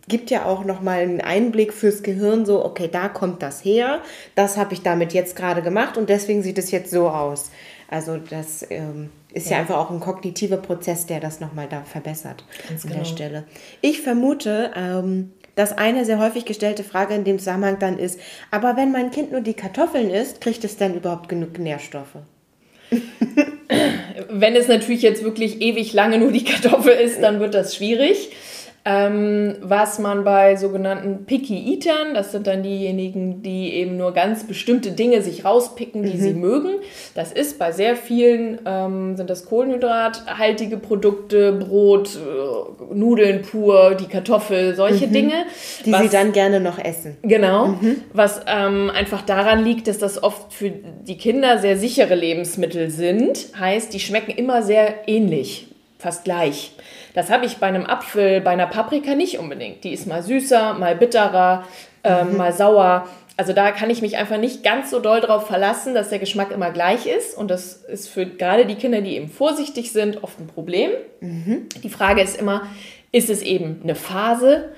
gibt 0.08 0.32
ja 0.32 0.46
auch 0.46 0.66
nochmal 0.66 1.02
einen 1.02 1.22
Einblick 1.22 1.74
fürs 1.74 2.04
Gehirn, 2.04 2.46
so, 2.46 2.66
okay, 2.66 2.90
da 2.92 3.08
kommt 3.08 3.42
das 3.42 3.64
her, 3.64 4.02
das 4.36 4.58
habe 4.58 4.74
ich 4.74 4.82
damit 4.82 5.14
jetzt 5.14 5.36
gerade 5.36 5.62
gemacht 5.62 5.98
und 5.98 6.10
deswegen 6.10 6.42
sieht 6.44 6.58
es 6.58 6.72
jetzt 6.72 6.92
so 6.92 7.10
aus. 7.10 7.52
Also 7.88 8.18
das 8.18 8.66
ähm, 8.70 9.10
ist 9.34 9.50
ja. 9.50 9.58
ja. 9.58 9.62
einfach 9.62 9.78
auch 9.78 9.92
ein 9.92 10.00
kognitiver 10.00 10.58
Prozess, 10.58 11.06
der 11.06 11.20
das 11.20 11.40
nochmal 11.40 11.68
da 11.70 11.84
verbessert 11.84 12.44
Ganz 12.68 12.84
an 12.84 12.92
genau. 12.92 13.04
der 13.04 13.10
Stelle. 13.10 13.44
Ich 13.82 14.02
vermute, 14.02 14.72
ähm, 14.76 15.32
dass 15.56 15.78
eine 15.78 16.06
sehr 16.06 16.20
häufig 16.20 16.46
gestellte 16.46 16.84
Frage 16.84 17.14
in 17.14 17.24
dem 17.24 17.40
Zusammenhang 17.40 17.80
dann 17.80 17.98
ist, 18.00 18.20
aber 18.52 18.78
wenn 18.78 18.92
mein 18.92 19.12
Kind 19.12 19.32
nur 19.32 19.42
die 19.42 19.54
Kartoffeln 19.54 20.10
isst, 20.10 20.42
kriegt 20.42 20.64
es 20.64 20.78
dann 20.78 20.96
überhaupt 20.96 21.30
genug 21.30 21.60
Nährstoffe? 21.60 22.18
wenn 24.30 24.56
es 24.56 24.68
natürlich 24.68 25.02
jetzt 25.02 25.24
wirklich 25.24 25.62
ewig 25.62 25.94
lange 25.94 26.18
nur 26.18 26.32
die 26.32 26.44
Kartoffel 26.44 26.94
ist, 26.94 27.22
dann 27.22 27.40
wird 27.40 27.54
das 27.54 27.76
schwierig. 27.76 28.32
Ähm, 28.84 29.58
was 29.62 30.00
man 30.00 30.24
bei 30.24 30.56
sogenannten 30.56 31.26
Picky 31.26 31.72
Eatern, 31.72 32.16
das 32.16 32.32
sind 32.32 32.48
dann 32.48 32.64
diejenigen, 32.64 33.44
die 33.44 33.74
eben 33.74 33.96
nur 33.96 34.12
ganz 34.12 34.46
bestimmte 34.46 34.92
Dinge 34.92 35.22
sich 35.22 35.46
rauspicken, 35.46 36.02
die 36.02 36.18
mhm. 36.18 36.22
sie 36.22 36.34
mögen. 36.34 36.70
Das 37.14 37.32
ist 37.32 37.60
bei 37.60 37.72
sehr 37.72 37.96
vielen, 37.96 38.58
ähm, 38.66 39.16
sind 39.18 39.30
das 39.30 39.46
kohlenhydrathaltige 39.46 40.78
Produkte, 40.78 41.52
Brot, 41.52 42.16
äh, 42.16 42.94
Nudeln 42.96 43.44
pur, 43.44 43.94
die 43.94 44.08
Kartoffel, 44.08 44.76
solche 44.76 45.06
mhm. 45.06 45.14
Dinge. 45.14 45.46
Die 45.86 45.92
was, 45.92 46.02
sie 46.02 46.10
dann 46.10 46.32
gerne 46.32 46.60
noch 46.60 46.80
essen. 46.80 47.18
Genau. 47.22 47.68
Mhm. 47.68 47.98
Was 48.14 48.42
ähm, 48.48 48.90
einfach 48.90 49.22
daran 49.22 49.64
liegt, 49.64 49.88
dass 49.88 50.00
das 50.00 50.24
oft 50.24 50.52
für 50.54 50.72
die 50.72 51.18
Kinder 51.18 51.60
sehr 51.60 51.78
sichere 51.78 52.16
Lebensmittel 52.16 52.90
sind. 52.90 53.50
Heißt, 53.60 53.94
die 53.94 54.00
schmecken 54.00 54.32
immer 54.32 54.64
sehr 54.64 55.08
ähnlich, 55.08 55.68
fast 56.00 56.24
gleich. 56.24 56.72
Das 57.14 57.30
habe 57.30 57.46
ich 57.46 57.58
bei 57.58 57.68
einem 57.68 57.86
Apfel, 57.86 58.42
bei 58.42 58.52
einer 58.52 58.68
Paprika 58.68 59.16
nicht 59.16 59.40
unbedingt. 59.40 59.84
Die 59.84 59.94
ist 59.94 60.08
mal 60.08 60.24
süßer, 60.24 60.74
mal 60.76 60.96
bitterer, 60.96 61.66
äh, 62.04 62.24
mhm. 62.24 62.38
mal 62.38 62.54
sauer. 62.54 63.08
Also 63.38 63.54
da 63.54 63.72
kann 63.72 63.90
ich 63.90 64.02
mich 64.02 64.18
einfach 64.18 64.38
nicht 64.38 64.64
ganz 64.64 64.92
so 64.92 65.00
doll 65.00 65.22
drauf 65.22 65.48
verlassen, 65.48 65.94
dass 65.94 66.10
der 66.10 66.20
Geschmack 66.20 66.52
immer 66.52 66.72
gleich 66.72 67.06
ist. 67.06 67.38
Und 67.38 67.50
das 67.50 67.74
ist 67.74 68.08
für 68.08 68.26
gerade 68.26 68.66
die 68.66 68.76
Kinder, 68.76 69.02
die 69.02 69.16
eben 69.16 69.30
vorsichtig 69.30 69.92
sind, 69.92 70.24
oft 70.24 70.40
ein 70.40 70.48
Problem. 70.48 70.92
Mhm. 71.22 71.68
Die 71.84 71.90
Frage 71.90 72.22
ist 72.22 72.40
immer, 72.40 72.68
ist 73.12 73.30
es 73.30 73.42
eben 73.42 73.82
eine 73.84 73.96
Phase 73.96 74.70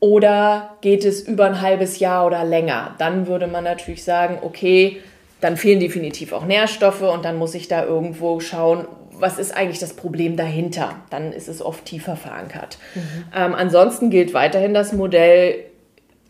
oder 0.00 0.76
geht 0.80 1.04
es 1.04 1.22
über 1.22 1.46
ein 1.46 1.60
halbes 1.60 1.98
Jahr 1.98 2.26
oder 2.26 2.44
länger? 2.44 2.94
Dann 2.98 3.26
würde 3.26 3.46
man 3.46 3.64
natürlich 3.64 4.04
sagen, 4.04 4.38
okay, 4.42 5.00
dann 5.40 5.56
fehlen 5.56 5.80
definitiv 5.80 6.32
auch 6.32 6.44
Nährstoffe 6.44 7.02
und 7.02 7.24
dann 7.24 7.36
muss 7.36 7.54
ich 7.54 7.68
da 7.68 7.84
irgendwo 7.84 8.40
schauen, 8.40 8.86
was 9.20 9.38
ist 9.38 9.56
eigentlich 9.56 9.78
das 9.78 9.94
Problem 9.94 10.36
dahinter? 10.36 10.96
Dann 11.10 11.32
ist 11.32 11.48
es 11.48 11.62
oft 11.62 11.84
tiefer 11.84 12.16
verankert. 12.16 12.78
Mhm. 12.94 13.00
Ähm, 13.34 13.54
ansonsten 13.54 14.10
gilt 14.10 14.34
weiterhin 14.34 14.74
das 14.74 14.92
Modell, 14.92 15.64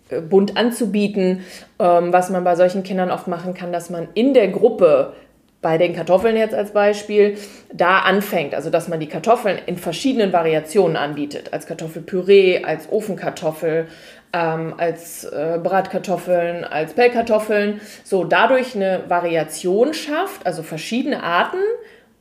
äh, 0.08 0.20
bunt 0.20 0.56
anzubieten. 0.56 1.44
Ähm, 1.78 2.12
was 2.12 2.30
man 2.30 2.44
bei 2.44 2.56
solchen 2.56 2.82
Kindern 2.82 3.10
oft 3.10 3.28
machen 3.28 3.54
kann, 3.54 3.72
dass 3.72 3.90
man 3.90 4.08
in 4.14 4.34
der 4.34 4.48
Gruppe 4.48 5.14
bei 5.62 5.76
den 5.76 5.94
Kartoffeln 5.94 6.36
jetzt 6.36 6.54
als 6.54 6.72
Beispiel, 6.72 7.36
da 7.72 7.98
anfängt, 7.98 8.54
also 8.54 8.70
dass 8.70 8.88
man 8.88 8.98
die 8.98 9.08
Kartoffeln 9.08 9.58
in 9.66 9.76
verschiedenen 9.76 10.32
Variationen 10.32 10.96
anbietet, 10.96 11.52
als 11.52 11.66
Kartoffelpüree, 11.66 12.64
als 12.64 12.90
Ofenkartoffel, 12.90 13.86
ähm, 14.32 14.74
als 14.78 15.24
äh, 15.24 15.58
Bratkartoffeln, 15.62 16.64
als 16.64 16.94
Pellkartoffeln, 16.94 17.80
so 18.04 18.24
dadurch 18.24 18.74
eine 18.74 19.04
Variation 19.08 19.92
schafft, 19.92 20.46
also 20.46 20.62
verschiedene 20.62 21.22
Arten, 21.22 21.60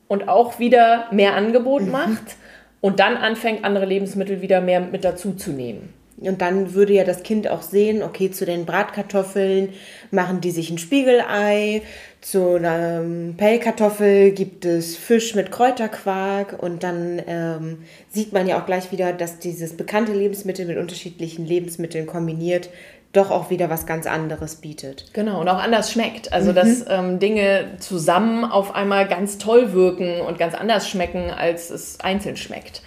und 0.09 0.27
auch 0.27 0.59
wieder 0.59 1.05
mehr 1.11 1.35
Angebot 1.35 1.83
mhm. 1.83 1.91
macht 1.91 2.35
und 2.81 2.99
dann 2.99 3.15
anfängt, 3.15 3.63
andere 3.63 3.85
Lebensmittel 3.85 4.41
wieder 4.41 4.59
mehr 4.59 4.81
mit 4.81 5.05
dazu 5.05 5.33
zu 5.33 5.51
nehmen. 5.51 5.93
Und 6.21 6.41
dann 6.41 6.73
würde 6.73 6.91
ja 6.93 7.05
das 7.05 7.23
Kind 7.23 7.49
auch 7.49 7.61
sehen, 7.61 8.03
okay, 8.03 8.29
zu 8.29 8.45
den 8.45 8.65
Bratkartoffeln 8.65 9.69
machen 10.11 10.41
die 10.41 10.51
sich 10.51 10.69
ein 10.69 10.77
Spiegelei, 10.77 11.81
zu 12.19 12.55
einer 12.55 13.01
Pellkartoffel 13.37 14.31
gibt 14.31 14.65
es 14.65 14.97
Fisch 14.97 15.35
mit 15.35 15.51
Kräuterquark 15.51 16.61
und 16.61 16.83
dann 16.83 17.21
ähm, 17.25 17.77
sieht 18.09 18.33
man 18.33 18.47
ja 18.47 18.59
auch 18.59 18.65
gleich 18.65 18.91
wieder, 18.91 19.13
dass 19.13 19.39
dieses 19.39 19.77
bekannte 19.77 20.11
Lebensmittel 20.11 20.65
mit 20.65 20.77
unterschiedlichen 20.77 21.45
Lebensmitteln 21.45 22.05
kombiniert 22.05 22.69
doch 23.11 23.31
auch 23.31 23.49
wieder 23.49 23.69
was 23.69 23.85
ganz 23.85 24.05
anderes 24.05 24.57
bietet. 24.57 25.05
Genau, 25.13 25.41
und 25.41 25.49
auch 25.49 25.57
anders 25.57 25.91
schmeckt. 25.91 26.31
Also, 26.31 26.51
mhm. 26.51 26.55
dass 26.55 26.85
ähm, 26.87 27.19
Dinge 27.19 27.65
zusammen 27.79 28.45
auf 28.45 28.75
einmal 28.75 29.07
ganz 29.07 29.37
toll 29.37 29.73
wirken 29.73 30.21
und 30.21 30.37
ganz 30.37 30.53
anders 30.53 30.87
schmecken, 30.87 31.31
als 31.31 31.71
es 31.71 31.99
einzeln 32.01 32.37
schmeckt. 32.37 32.83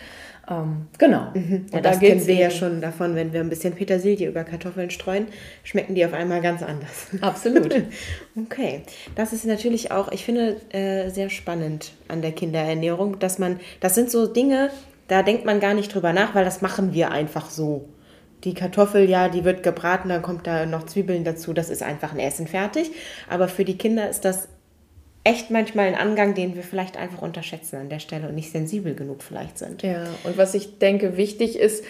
Ähm, 0.49 0.87
genau. 0.99 1.27
Mhm. 1.35 1.67
Und, 1.67 1.75
und 1.75 1.85
das 1.85 2.01
kennen 2.01 2.27
wir 2.27 2.35
ja 2.35 2.51
schon 2.51 2.81
davon, 2.81 3.15
wenn 3.15 3.33
wir 3.33 3.41
ein 3.41 3.49
bisschen 3.49 3.75
Petersilie 3.75 4.29
über 4.29 4.45
Kartoffeln 4.45 4.91
streuen, 4.91 5.27
schmecken 5.65 5.95
die 5.95 6.05
auf 6.05 6.13
einmal 6.13 6.41
ganz 6.41 6.63
anders. 6.63 7.09
Absolut. 7.21 7.75
okay. 8.37 8.83
Das 9.15 9.33
ist 9.33 9.45
natürlich 9.45 9.91
auch, 9.91 10.11
ich 10.13 10.25
finde, 10.25 10.57
äh, 10.71 11.11
sehr 11.11 11.31
spannend 11.31 11.93
an 12.09 12.23
der 12.23 12.33
Kinderernährung, 12.33 13.19
dass 13.19 13.39
man, 13.39 13.61
das 13.81 13.95
sind 13.95 14.11
so 14.11 14.27
Dinge, 14.27 14.71
da 15.09 15.23
denkt 15.23 15.45
man 15.45 15.61
gar 15.61 15.75
nicht 15.75 15.95
drüber 15.95 16.13
nach, 16.13 16.35
weil 16.35 16.45
das 16.45 16.63
machen 16.63 16.93
wir 16.93 17.11
einfach 17.11 17.51
so 17.51 17.89
die 18.45 18.55
Kartoffel, 18.55 19.09
ja, 19.09 19.29
die 19.29 19.45
wird 19.45 19.63
gebraten, 19.63 20.09
dann 20.09 20.23
kommt 20.23 20.47
da 20.47 20.67
noch 20.67 20.87
Zwiebeln 20.87 21.25
dazu, 21.25 21.53
das 21.53 21.71
ist 21.71 21.83
einfach 21.83 22.13
ein 22.13 22.19
Essen 22.19 22.47
fertig. 22.47 22.91
Aber 23.29 23.49
für 23.49 23.65
die 23.65 23.79
Kinder 23.79 24.09
ist 24.09 24.25
das 24.25 24.49
echt 25.25 25.51
manchmal 25.51 25.87
ein 25.87 25.95
Angang, 25.95 26.35
den 26.35 26.57
wir 26.57 26.63
vielleicht 26.63 26.97
einfach 26.97 27.23
unterschätzen 27.23 27.77
an 27.77 27.89
der 27.89 28.01
Stelle 28.01 28.29
und 28.29 28.35
nicht 28.35 28.51
sensibel 28.51 28.95
genug 28.95 29.23
vielleicht 29.23 29.59
sind. 29.59 29.83
Ja, 29.83 30.05
und 30.25 30.37
was 30.37 30.55
ich 30.55 30.79
denke 30.79 31.17
wichtig 31.17 31.57
ist, 31.59 31.85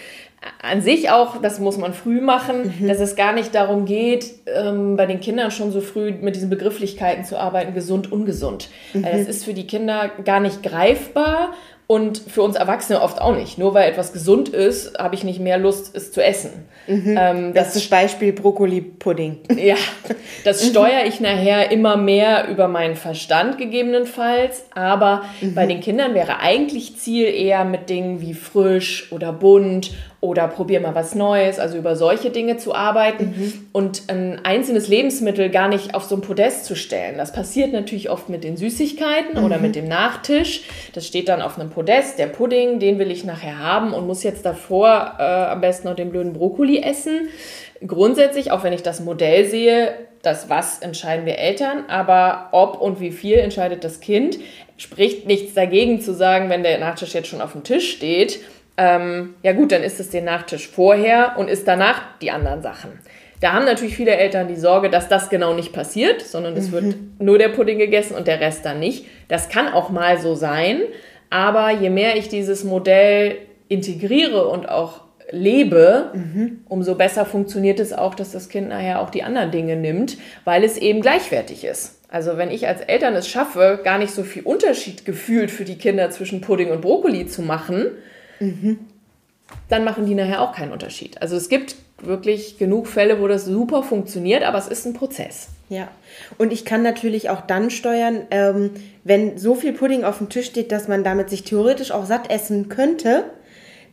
an 0.61 0.83
sich 0.83 1.11
auch, 1.11 1.41
das 1.41 1.61
muss 1.61 1.79
man 1.79 1.95
früh 1.95 2.21
machen, 2.21 2.75
mhm. 2.81 2.88
dass 2.88 2.99
es 2.99 3.15
gar 3.15 3.33
nicht 3.33 3.55
darum 3.55 3.85
geht, 3.85 4.27
ähm, 4.47 4.97
bei 4.97 5.07
den 5.07 5.21
Kindern 5.21 5.51
schon 5.51 5.71
so 5.71 5.81
früh 5.81 6.12
mit 6.12 6.35
diesen 6.35 6.51
Begrifflichkeiten 6.51 7.25
zu 7.25 7.38
arbeiten, 7.38 7.75
gesund, 7.75 8.11
ungesund. 8.11 8.69
Mhm. 8.93 9.03
Das 9.03 9.21
ist 9.29 9.45
für 9.45 9.55
die 9.55 9.67
Kinder 9.67 10.11
gar 10.25 10.41
nicht 10.41 10.62
greifbar 10.62 11.55
und 11.87 12.18
für 12.18 12.42
uns 12.42 12.57
Erwachsene 12.57 13.03
oft 13.03 13.21
auch 13.21 13.35
nicht. 13.37 13.59
Nur 13.59 13.75
weil 13.75 13.90
etwas 13.90 14.12
gesund 14.12 14.49
ist, 14.49 14.99
habe 14.99 15.14
ich 15.14 15.25
nicht 15.25 15.40
mehr 15.40 15.59
Lust, 15.59 15.95
es 15.95 16.12
zu 16.12 16.25
essen. 16.25 16.51
Mhm. 16.87 17.16
Ähm, 17.18 17.55
das, 17.55 17.68
das 17.68 17.77
ist 17.77 17.90
Beispiel 17.90 18.33
Brokkoli-Pudding. 18.33 19.40
Ja, 19.62 19.77
das 20.45 20.66
steuere 20.66 21.07
ich 21.07 21.21
nachher 21.21 21.71
immer 21.71 21.97
mehr 21.97 22.49
über 22.49 22.66
meinen 22.66 22.97
Verstand 22.97 23.59
gegebenenfalls. 23.59 24.64
Aber 24.75 25.23
mhm. 25.40 25.55
bei 25.55 25.66
den 25.66 25.81
Kindern 25.81 26.14
wäre 26.14 26.40
eigentlich 26.40 26.97
Ziel 26.97 27.27
eher 27.27 27.64
mit 27.64 27.90
Dingen 27.90 28.21
wie 28.21 28.35
frisch 28.35 29.12
oder 29.12 29.33
bunt 29.33 29.92
oder 30.23 30.47
probier 30.47 30.81
mal 30.81 30.95
was 30.95 31.15
Neues, 31.15 31.59
also 31.59 31.77
über 31.77 31.97
solche 31.97 32.31
Dinge 32.31 32.57
zu 32.57 32.75
arbeiten 32.75 33.35
mhm. 33.37 33.69
und 33.73 34.05
ein 34.07 34.41
einzelnes 34.45 34.87
Lebensmittel 34.87 35.51
gar 35.51 35.69
nicht 35.69 35.95
auf 35.95 36.05
so 36.05 36.15
ein 36.15 36.21
Podest 36.23 36.65
zu 36.65 36.77
stellen. 36.77 37.19
Das 37.19 37.33
passiert 37.33 37.73
natürlich 37.73 38.09
oft 38.09 38.29
mit 38.29 38.45
den 38.45 38.57
Süßigkeiten 38.57 39.41
mhm. 39.41 39.45
oder 39.45 39.59
mit 39.59 39.75
dem 39.75 39.89
Nachtisch. 39.89 40.63
Das 40.95 41.07
steht 41.07 41.29
dann 41.29 41.43
auf 41.43 41.59
einem 41.59 41.71
Podest, 41.71 42.21
der 42.21 42.29
Pudding, 42.29 42.79
den 42.79 43.01
will 43.01 43.11
ich 43.11 43.25
nachher 43.25 43.59
haben 43.59 43.93
und 43.93 44.07
muss 44.07 44.23
jetzt 44.23 44.47
davor 44.47 45.17
äh, 45.19 45.23
am 45.23 45.61
besten 45.61 45.89
noch 45.89 45.97
den 45.97 46.11
blöden 46.11 46.33
Brokkoli 46.33 46.81
essen 46.81 47.29
grundsätzlich, 47.87 48.51
auch 48.51 48.63
wenn 48.63 48.73
ich 48.73 48.83
das 48.83 49.01
Modell 49.01 49.45
sehe, 49.45 49.95
das 50.23 50.49
Was 50.49 50.79
entscheiden 50.79 51.27
wir 51.27 51.39
Eltern, 51.39 51.85
aber 51.89 52.49
ob 52.53 52.81
und 52.81 53.01
wie 53.01 53.11
viel 53.11 53.39
entscheidet 53.39 53.83
das 53.83 53.99
Kind, 54.01 54.39
spricht 54.77 55.27
nichts 55.27 55.55
dagegen 55.55 56.01
zu 56.01 56.15
sagen, 56.15 56.49
wenn 56.49 56.63
der 56.63 56.79
Nachtisch 56.79 57.15
jetzt 57.15 57.29
schon 57.29 57.41
auf 57.41 57.53
dem 57.53 57.65
Tisch 57.65 57.91
steht, 57.93 58.39
ähm, 58.77 59.35
ja 59.43 59.53
gut, 59.53 59.73
dann 59.73 59.83
ist 59.83 60.01
es 60.01 60.11
den 60.11 60.25
Nachtisch 60.25 60.69
vorher 60.69 61.35
und 61.37 61.49
ist 61.49 61.69
danach 61.69 62.03
die 62.21 62.31
anderen 62.31 62.63
Sachen. 62.63 62.99
Da 63.41 63.53
haben 63.53 63.65
natürlich 63.65 63.97
viele 63.97 64.15
Eltern 64.15 64.47
die 64.47 64.57
Sorge, 64.57 64.89
dass 64.89 65.09
das 65.09 65.29
genau 65.29 65.53
nicht 65.53 65.73
passiert, 65.73 66.23
sondern 66.23 66.57
es 66.57 66.69
mhm. 66.69 66.73
wird 66.73 66.95
nur 67.19 67.39
der 67.39 67.49
Pudding 67.49 67.79
gegessen 67.79 68.15
und 68.15 68.29
der 68.29 68.41
Rest 68.41 68.65
dann 68.65 68.79
nicht. 68.79 69.07
Das 69.29 69.49
kann 69.49 69.69
auch 69.69 69.91
mal 69.91 70.19
so 70.19 70.35
sein, 70.35 70.83
aber 71.29 71.71
je 71.71 71.91
mehr 71.91 72.17
ich 72.17 72.29
dieses 72.29 72.63
Modell 72.63 73.39
integriere 73.69 74.47
und 74.47 74.69
auch 74.69 75.01
lebe, 75.33 76.11
mhm. 76.13 76.61
umso 76.69 76.95
besser 76.95 77.25
funktioniert 77.25 77.81
es 77.81 77.93
auch, 77.93 78.15
dass 78.15 78.33
das 78.33 78.49
Kind 78.49 78.69
nachher 78.69 79.01
auch 79.01 79.11
die 79.11 79.23
anderen 79.23 79.51
Dinge 79.51 79.77
nimmt, 79.77 80.19
weil 80.45 80.63
es 80.63 80.77
eben 80.77 81.01
gleichwertig 81.01 81.65
ist. 81.65 82.01
Also 82.09 82.37
wenn 82.37 82.51
ich 82.51 82.69
als 82.69 82.83
Eltern 82.83 83.15
es 83.15 83.27
schaffe, 83.27 83.81
gar 83.83 83.99
nicht 83.99 84.13
so 84.13 84.23
viel 84.23 84.43
Unterschied 84.43 85.05
gefühlt 85.05 85.51
für 85.51 85.65
die 85.65 85.79
Kinder 85.79 86.11
zwischen 86.11 86.43
Pudding 86.43 86.71
und 86.71 86.83
Brokkoli 86.83 87.27
zu 87.27 87.43
machen, 87.43 87.87
mhm. 88.42 88.78
dann 89.68 89.85
machen 89.85 90.07
die 90.07 90.14
nachher 90.14 90.40
auch 90.40 90.52
keinen 90.52 90.72
Unterschied. 90.72 91.20
Also 91.22 91.37
es 91.37 91.48
gibt 91.48 91.76
wirklich 92.02 92.59
genug 92.59 92.88
Fälle, 92.88 93.20
wo 93.20 93.28
das 93.28 93.44
super 93.44 93.83
funktioniert, 93.83 94.42
aber 94.42 94.59
es 94.59 94.68
ist 94.68 94.87
ein 94.87 94.92
Prozess. 94.92 95.48
Ja, 95.68 95.88
und 96.37 96.52
ich 96.52 96.64
kann 96.64 96.83
natürlich 96.83 97.31
auch 97.31 97.40
dann 97.42 97.70
steuern, 97.70 98.26
ähm, 98.31 98.72
wenn 99.05 99.38
so 99.38 99.55
viel 99.55 99.72
Pudding 99.72 100.05
auf 100.05 100.18
dem 100.18 100.28
Tisch 100.28 100.46
steht, 100.46 100.70
dass 100.70 100.88
man 100.88 101.05
damit 101.05 101.31
sich 101.31 101.44
theoretisch 101.44 101.92
auch 101.92 102.05
satt 102.05 102.31
essen 102.31 102.68
könnte, 102.68 103.24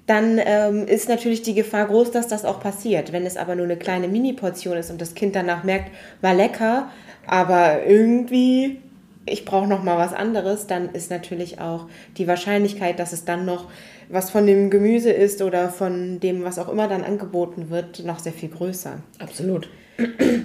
dann 0.06 0.42
ähm, 0.44 0.88
ist 0.88 1.08
natürlich 1.08 1.44
die 1.44 1.54
Gefahr 1.54 1.86
groß, 1.86 2.12
dass 2.12 2.28
das 2.28 2.44
auch 2.44 2.60
passiert. 2.60 3.14
Wenn 3.14 3.26
es 3.26 3.38
aber 3.38 3.56
nur 3.56 3.66
eine 3.66 3.78
kleine 3.78 4.08
Mini-Portion 4.08 4.76
ist 4.76 4.90
und 4.90 5.00
das 5.00 5.14
Kind 5.14 5.36
danach 5.36 5.64
merkt, 5.64 5.92
war 6.22 6.34
lecker, 6.34 6.90
aber 7.28 7.86
irgendwie 7.86 8.80
ich 9.32 9.46
brauche 9.46 9.68
noch 9.68 9.84
mal 9.84 9.98
was 9.98 10.14
anderes, 10.14 10.68
dann 10.68 10.90
ist 10.90 11.12
natürlich 11.12 11.60
auch 11.60 11.88
die 12.18 12.28
Wahrscheinlichkeit, 12.28 13.00
dass 13.00 13.14
es 13.14 13.26
dann 13.26 13.46
noch 13.46 13.70
was 14.10 14.32
von 14.32 14.46
dem 14.46 14.70
Gemüse 14.70 15.12
ist 15.12 15.42
oder 15.42 15.70
von 15.70 16.20
dem, 16.20 16.44
was 16.44 16.60
auch 16.60 16.70
immer 16.70 16.88
dann 16.88 17.04
angeboten 17.04 17.70
wird, 17.70 18.04
noch 18.04 18.20
sehr 18.20 18.34
viel 18.34 18.50
größer. 18.50 19.00
Absolut. 19.20 19.70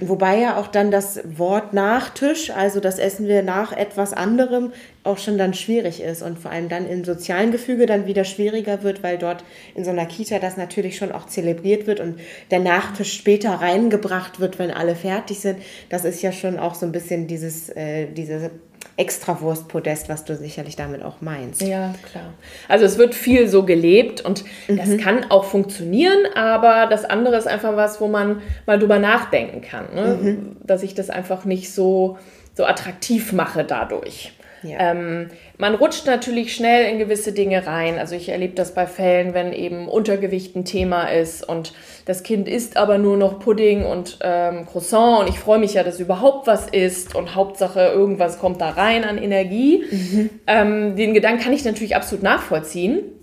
Wobei 0.01 0.39
ja 0.39 0.57
auch 0.57 0.67
dann 0.67 0.91
das 0.91 1.21
Wort 1.37 1.73
Nachtisch, 1.73 2.51
also 2.51 2.79
das 2.79 2.99
essen 2.99 3.27
wir 3.27 3.41
nach 3.41 3.71
etwas 3.71 4.11
anderem, 4.13 4.73
auch 5.03 5.17
schon 5.17 5.37
dann 5.37 5.53
schwierig 5.53 6.01
ist 6.01 6.21
und 6.21 6.37
vor 6.37 6.51
allem 6.51 6.67
dann 6.67 6.87
im 6.89 7.05
sozialen 7.05 7.51
Gefüge 7.51 7.85
dann 7.85 8.05
wieder 8.05 8.25
schwieriger 8.25 8.83
wird, 8.83 9.01
weil 9.01 9.17
dort 9.17 9.43
in 9.73 9.85
so 9.85 9.91
einer 9.91 10.05
Kita 10.05 10.39
das 10.39 10.57
natürlich 10.57 10.97
schon 10.97 11.11
auch 11.11 11.27
zelebriert 11.27 11.87
wird 11.87 11.99
und 12.01 12.19
der 12.51 12.59
Nachtisch 12.59 13.13
später 13.13 13.51
reingebracht 13.51 14.39
wird, 14.39 14.59
wenn 14.59 14.71
alle 14.71 14.95
fertig 14.95 15.39
sind. 15.39 15.59
Das 15.89 16.03
ist 16.03 16.21
ja 16.21 16.31
schon 16.31 16.59
auch 16.59 16.75
so 16.75 16.85
ein 16.85 16.91
bisschen 16.91 17.27
dieses, 17.27 17.69
äh, 17.69 18.07
diese 18.07 18.51
Extrawurstpodest, 18.97 20.07
was 20.07 20.23
du 20.23 20.35
sicherlich 20.35 20.75
damit 20.75 21.03
auch 21.03 21.19
meinst. 21.19 21.61
Ja, 21.61 21.93
klar. 22.09 22.33
Also 22.69 22.85
es 22.85 22.97
wird 22.97 23.13
viel 23.13 23.49
so 23.49 23.63
gelebt 23.63 24.21
und 24.21 24.45
mhm. 24.67 24.77
das 24.77 24.97
kann 24.97 25.29
auch 25.29 25.43
funktionieren, 25.43 26.25
aber 26.33 26.87
das 26.87 27.03
andere 27.03 27.35
ist 27.35 27.47
einfach 27.47 27.75
was, 27.75 27.99
wo 27.99 28.07
man 28.07 28.41
mal 28.65 28.79
drüber 28.79 28.99
nachdenken 28.99 29.61
kann, 29.61 29.93
ne? 29.93 30.17
mhm. 30.21 30.57
dass 30.63 30.81
ich 30.81 30.93
das 30.93 31.09
einfach 31.09 31.43
nicht 31.43 31.73
so, 31.73 32.17
so 32.53 32.65
attraktiv 32.65 33.33
mache 33.33 33.65
dadurch. 33.65 34.31
Ja. 34.65 34.91
Ähm, 34.91 35.29
man 35.57 35.75
rutscht 35.75 36.05
natürlich 36.05 36.53
schnell 36.55 36.91
in 36.91 36.99
gewisse 36.99 37.31
Dinge 37.31 37.65
rein. 37.65 37.97
Also 37.97 38.15
ich 38.15 38.29
erlebe 38.29 38.53
das 38.55 38.73
bei 38.73 38.87
Fällen, 38.87 39.33
wenn 39.33 39.53
eben 39.53 39.87
Untergewicht 39.87 40.55
ein 40.55 40.65
Thema 40.65 41.05
ist 41.05 41.47
und 41.47 41.73
das 42.05 42.23
Kind 42.23 42.47
isst 42.47 42.77
aber 42.77 42.97
nur 42.97 43.17
noch 43.17 43.39
Pudding 43.39 43.85
und 43.85 44.19
ähm, 44.21 44.65
Croissant 44.65 45.21
und 45.21 45.29
ich 45.29 45.39
freue 45.39 45.59
mich 45.59 45.73
ja, 45.73 45.83
dass 45.83 45.99
überhaupt 45.99 46.47
was 46.47 46.67
isst 46.67 47.15
und 47.15 47.35
Hauptsache 47.35 47.79
irgendwas 47.79 48.39
kommt 48.39 48.61
da 48.61 48.69
rein 48.69 49.03
an 49.03 49.17
Energie. 49.17 49.83
Mhm. 49.89 50.29
Ähm, 50.47 50.95
den 50.95 51.13
Gedanken 51.13 51.43
kann 51.43 51.53
ich 51.53 51.65
natürlich 51.65 51.95
absolut 51.95 52.23
nachvollziehen. 52.23 53.14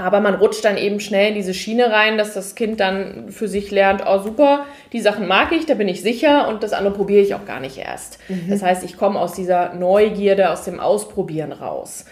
Aber 0.00 0.20
man 0.20 0.36
rutscht 0.36 0.64
dann 0.64 0.76
eben 0.76 1.00
schnell 1.00 1.30
in 1.30 1.34
diese 1.34 1.54
Schiene 1.54 1.90
rein, 1.90 2.18
dass 2.18 2.32
das 2.32 2.54
Kind 2.54 2.78
dann 2.78 3.30
für 3.30 3.48
sich 3.48 3.72
lernt, 3.72 4.04
oh 4.06 4.20
super, 4.20 4.64
die 4.92 5.00
Sachen 5.00 5.26
mag 5.26 5.50
ich, 5.50 5.66
da 5.66 5.74
bin 5.74 5.88
ich 5.88 6.02
sicher 6.02 6.46
und 6.46 6.62
das 6.62 6.72
andere 6.72 6.94
probiere 6.94 7.20
ich 7.20 7.34
auch 7.34 7.44
gar 7.44 7.58
nicht 7.58 7.78
erst. 7.78 8.18
Mhm. 8.28 8.48
Das 8.48 8.62
heißt, 8.62 8.84
ich 8.84 8.96
komme 8.96 9.18
aus 9.18 9.32
dieser 9.32 9.74
Neugierde, 9.74 10.50
aus 10.50 10.64
dem 10.64 10.78
Ausprobieren 10.78 11.50
raus. 11.50 12.04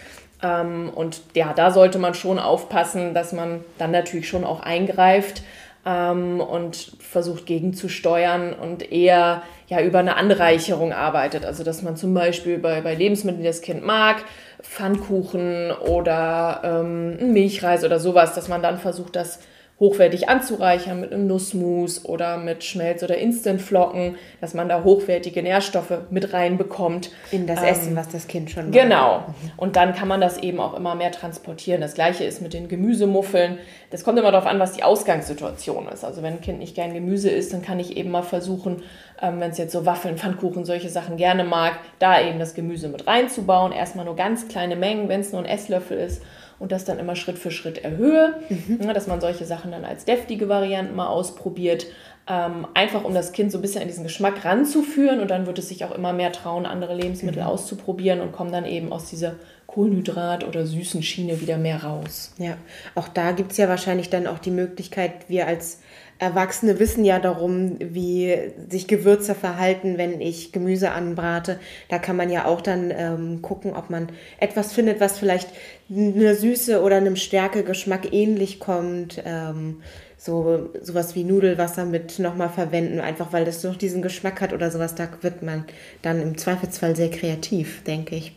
Ähm, 0.43 0.91
und 0.93 1.21
ja, 1.33 1.53
da 1.53 1.71
sollte 1.71 1.97
man 1.97 2.13
schon 2.13 2.39
aufpassen, 2.39 3.13
dass 3.13 3.31
man 3.31 3.63
dann 3.77 3.91
natürlich 3.91 4.27
schon 4.27 4.43
auch 4.43 4.59
eingreift 4.59 5.41
ähm, 5.85 6.41
und 6.41 6.91
versucht 6.99 7.45
gegenzusteuern 7.45 8.53
und 8.53 8.91
eher 8.91 9.43
ja 9.67 9.81
über 9.81 9.99
eine 9.99 10.17
Anreicherung 10.17 10.91
arbeitet. 10.91 11.45
Also 11.45 11.63
dass 11.63 11.81
man 11.81 11.95
zum 11.95 12.13
Beispiel 12.13 12.57
bei, 12.57 12.81
bei 12.81 12.95
Lebensmitteln, 12.95 13.41
die 13.41 13.47
das 13.47 13.61
Kind 13.61 13.85
mag, 13.85 14.17
Pfannkuchen 14.61 15.71
oder 15.71 16.61
ähm, 16.63 17.33
Milchreis 17.33 17.83
oder 17.83 17.99
sowas, 17.99 18.33
dass 18.33 18.47
man 18.47 18.61
dann 18.61 18.79
versucht, 18.79 19.15
das 19.15 19.39
hochwertig 19.79 20.27
anzureichern 20.27 20.99
mit 20.99 21.13
einem 21.13 21.27
Nussmus 21.27 22.03
oder 22.03 22.37
mit 22.37 22.63
Schmelz- 22.63 23.03
oder 23.03 23.17
Instantflocken, 23.17 24.15
dass 24.41 24.55
man 24.55 24.67
da 24.67 24.83
hochwertige 24.83 25.43
Nährstoffe 25.43 25.93
mit 26.09 26.33
reinbekommt. 26.33 27.11
In 27.31 27.45
das 27.45 27.59
ähm, 27.61 27.65
Essen, 27.67 27.95
was 27.95 28.09
das 28.09 28.27
Kind 28.27 28.49
schon 28.49 28.65
mag. 28.65 28.73
Genau. 28.73 29.19
Mhm. 29.19 29.51
Und 29.55 29.75
dann 29.75 29.93
kann 29.93 30.07
man 30.07 30.19
das 30.19 30.39
eben 30.39 30.59
auch 30.59 30.73
immer 30.73 30.95
mehr 30.95 31.11
transportieren. 31.11 31.79
Das 31.79 31.93
gleiche 31.93 32.23
ist 32.23 32.41
mit 32.41 32.53
den 32.53 32.69
Gemüsemuffeln. 32.69 33.59
Das 33.91 34.03
kommt 34.03 34.17
immer 34.17 34.31
darauf 34.31 34.47
an, 34.47 34.59
was 34.59 34.73
die 34.73 34.81
Ausgangssituation 34.81 35.87
ist. 35.89 36.03
Also 36.03 36.23
wenn 36.23 36.33
ein 36.33 36.41
Kind 36.41 36.57
nicht 36.57 36.73
gern 36.73 36.95
Gemüse 36.95 37.29
isst, 37.29 37.53
dann 37.53 37.61
kann 37.61 37.79
ich 37.79 37.95
eben 37.97 38.09
mal 38.09 38.23
versuchen, 38.23 38.81
ähm, 39.21 39.39
wenn 39.39 39.51
es 39.51 39.59
jetzt 39.59 39.73
so 39.73 39.85
Waffeln, 39.85 40.17
Pfannkuchen, 40.17 40.65
solche 40.65 40.89
Sachen 40.89 41.17
gerne 41.17 41.43
mag, 41.43 41.73
da 41.99 42.19
eben 42.19 42.39
das 42.39 42.55
Gemüse 42.55 42.87
mit 42.87 43.05
reinzubauen. 43.05 43.71
Erstmal 43.71 44.05
nur 44.05 44.15
ganz 44.15 44.47
kleine 44.47 44.75
Mengen, 44.75 45.07
wenn 45.07 45.21
es 45.21 45.31
nur 45.31 45.41
ein 45.41 45.45
Esslöffel 45.45 45.99
ist 45.99 46.23
und 46.59 46.71
das 46.71 46.85
dann 46.85 46.99
immer 46.99 47.15
Schritt 47.15 47.37
für 47.37 47.51
Schritt 47.51 47.77
erhöhe, 47.79 48.35
mhm. 48.49 48.79
ja, 48.83 48.93
dass 48.93 49.07
man 49.07 49.21
solche 49.21 49.45
Sachen 49.45 49.71
dann 49.71 49.85
als 49.85 50.05
deftige 50.05 50.49
Varianten 50.49 50.95
mal 50.95 51.07
ausprobiert. 51.07 51.87
Ähm, 52.29 52.67
einfach 52.73 53.05
um 53.05 53.13
das 53.13 53.31
Kind 53.31 53.53
so 53.53 53.57
ein 53.57 53.61
bisschen 53.61 53.81
an 53.81 53.87
diesen 53.87 54.03
Geschmack 54.03 54.43
ranzuführen 54.43 55.21
und 55.21 55.31
dann 55.31 55.47
wird 55.47 55.59
es 55.59 55.69
sich 55.69 55.85
auch 55.85 55.95
immer 55.95 56.11
mehr 56.11 56.33
trauen, 56.33 56.65
andere 56.65 56.93
Lebensmittel 56.93 57.41
mhm. 57.41 57.47
auszuprobieren 57.47 58.19
und 58.19 58.33
kommt 58.33 58.53
dann 58.53 58.65
eben 58.65 58.91
aus 58.91 59.09
dieser 59.09 59.35
Kohlenhydrat- 59.65 60.45
oder 60.45 60.65
süßen 60.65 61.03
Schiene 61.03 61.39
wieder 61.39 61.57
mehr 61.57 61.83
raus. 61.83 62.33
Ja, 62.37 62.57
auch 62.95 63.07
da 63.07 63.31
gibt 63.31 63.51
es 63.51 63.57
ja 63.57 63.69
wahrscheinlich 63.69 64.09
dann 64.09 64.27
auch 64.27 64.39
die 64.39 64.51
Möglichkeit, 64.51 65.29
wir 65.29 65.47
als 65.47 65.79
Erwachsene 66.19 66.79
wissen 66.79 67.05
ja 67.05 67.19
darum, 67.19 67.77
wie 67.79 68.35
sich 68.69 68.87
Gewürze 68.87 69.35
verhalten, 69.35 69.97
wenn 69.97 70.19
ich 70.19 70.51
Gemüse 70.51 70.91
anbrate. 70.91 71.59
Da 71.89 71.99
kann 71.99 72.15
man 72.15 72.31
ja 72.31 72.45
auch 72.45 72.61
dann 72.61 72.91
ähm, 72.95 73.41
gucken, 73.41 73.73
ob 73.75 73.89
man 73.89 74.09
etwas 74.39 74.73
findet, 74.73 74.99
was 74.99 75.19
vielleicht 75.19 75.49
einer 75.89 76.33
Süße 76.33 76.81
oder 76.81 76.97
einem 76.97 77.15
Stärkegeschmack 77.15 78.11
ähnlich 78.13 78.59
kommt. 78.59 79.21
Ähm, 79.25 79.81
so 80.17 80.71
sowas 80.81 81.13
wie 81.13 81.23
Nudelwasser 81.23 81.85
mit 81.85 82.17
nochmal 82.17 82.49
verwenden, 82.49 82.99
einfach 82.99 83.31
weil 83.33 83.45
das 83.45 83.63
noch 83.63 83.75
diesen 83.75 84.01
Geschmack 84.01 84.41
hat 84.41 84.51
oder 84.51 84.71
sowas. 84.71 84.95
Da 84.95 85.07
wird 85.21 85.43
man 85.43 85.65
dann 86.01 86.21
im 86.21 86.37
Zweifelsfall 86.37 86.95
sehr 86.95 87.11
kreativ, 87.11 87.83
denke 87.83 88.15
ich. 88.15 88.33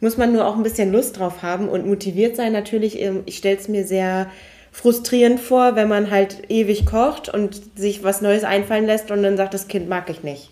Muss 0.00 0.16
man 0.16 0.32
nur 0.32 0.46
auch 0.46 0.56
ein 0.56 0.62
bisschen 0.62 0.92
Lust 0.92 1.18
drauf 1.18 1.42
haben 1.42 1.68
und 1.68 1.86
motiviert 1.86 2.36
sein 2.36 2.52
natürlich. 2.52 3.00
Ähm, 3.00 3.22
ich 3.26 3.36
stelle 3.36 3.58
es 3.58 3.68
mir 3.68 3.86
sehr 3.86 4.30
frustrierend 4.76 5.40
vor, 5.40 5.74
wenn 5.74 5.88
man 5.88 6.10
halt 6.10 6.50
ewig 6.50 6.84
kocht 6.84 7.30
und 7.30 7.78
sich 7.78 8.04
was 8.04 8.20
Neues 8.20 8.44
einfallen 8.44 8.84
lässt 8.84 9.10
und 9.10 9.22
dann 9.22 9.38
sagt, 9.38 9.54
das 9.54 9.68
Kind 9.68 9.88
mag 9.88 10.10
ich 10.10 10.22
nicht. 10.22 10.50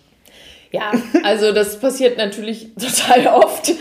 Ja, 0.71 0.91
also 1.23 1.51
das 1.51 1.79
passiert 1.79 2.17
natürlich 2.17 2.73
total 2.79 3.27
oft. 3.27 3.71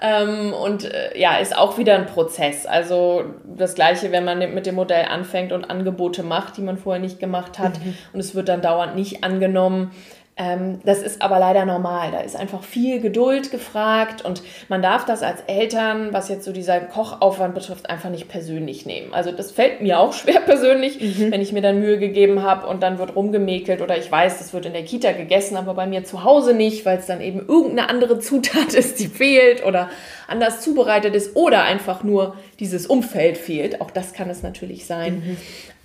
Ähm, 0.00 0.52
und 0.52 0.84
äh, 0.84 1.16
ja, 1.16 1.36
ist 1.36 1.56
auch 1.56 1.78
wieder 1.78 1.94
ein 1.94 2.06
Prozess. 2.06 2.66
Also 2.66 3.24
das 3.44 3.76
gleiche, 3.76 4.10
wenn 4.10 4.24
man 4.24 4.40
mit 4.52 4.66
dem 4.66 4.74
Modell 4.74 5.04
anfängt 5.04 5.52
und 5.52 5.64
Angebote 5.64 6.24
macht, 6.24 6.56
die 6.56 6.62
man 6.62 6.76
vorher 6.76 7.00
nicht 7.00 7.20
gemacht 7.20 7.60
hat 7.60 7.78
mhm. 7.78 7.96
und 8.12 8.20
es 8.20 8.34
wird 8.34 8.48
dann 8.48 8.62
dauernd 8.62 8.96
nicht 8.96 9.22
angenommen, 9.22 9.92
das 10.36 11.00
ist 11.00 11.22
aber 11.22 11.38
leider 11.38 11.64
normal. 11.64 12.10
Da 12.10 12.18
ist 12.18 12.34
einfach 12.34 12.64
viel 12.64 13.00
Geduld 13.00 13.52
gefragt 13.52 14.24
und 14.24 14.42
man 14.68 14.82
darf 14.82 15.04
das 15.04 15.22
als 15.22 15.40
Eltern, 15.46 16.12
was 16.12 16.28
jetzt 16.28 16.44
so 16.44 16.50
dieser 16.50 16.80
Kochaufwand 16.80 17.54
betrifft, 17.54 17.88
einfach 17.88 18.10
nicht 18.10 18.28
persönlich 18.28 18.84
nehmen. 18.84 19.14
Also 19.14 19.30
das 19.30 19.52
fällt 19.52 19.80
mir 19.80 20.00
auch 20.00 20.12
schwer 20.12 20.40
persönlich, 20.40 21.00
mhm. 21.00 21.30
wenn 21.30 21.40
ich 21.40 21.52
mir 21.52 21.62
dann 21.62 21.78
Mühe 21.78 21.98
gegeben 21.98 22.42
habe 22.42 22.66
und 22.66 22.82
dann 22.82 22.98
wird 22.98 23.14
rumgemäkelt 23.14 23.80
oder 23.80 23.96
ich 23.96 24.10
weiß, 24.10 24.38
das 24.38 24.52
wird 24.52 24.66
in 24.66 24.72
der 24.72 24.84
Kita 24.84 25.12
gegessen, 25.12 25.56
aber 25.56 25.72
bei 25.74 25.86
mir 25.86 26.02
zu 26.02 26.24
Hause 26.24 26.52
nicht, 26.52 26.84
weil 26.84 26.98
es 26.98 27.06
dann 27.06 27.20
eben 27.20 27.38
irgendeine 27.38 27.88
andere 27.88 28.18
Zutat 28.18 28.74
ist, 28.74 28.98
die 28.98 29.06
fehlt 29.06 29.64
oder 29.64 29.88
anders 30.26 30.60
zubereitet 30.62 31.14
ist 31.14 31.36
oder 31.36 31.62
einfach 31.62 32.02
nur 32.02 32.36
dieses 32.58 32.88
Umfeld 32.88 33.38
fehlt. 33.38 33.80
Auch 33.80 33.92
das 33.92 34.14
kann 34.14 34.28
es 34.30 34.42
natürlich 34.42 34.86
sein. 34.86 35.14
Mhm. 35.14 35.36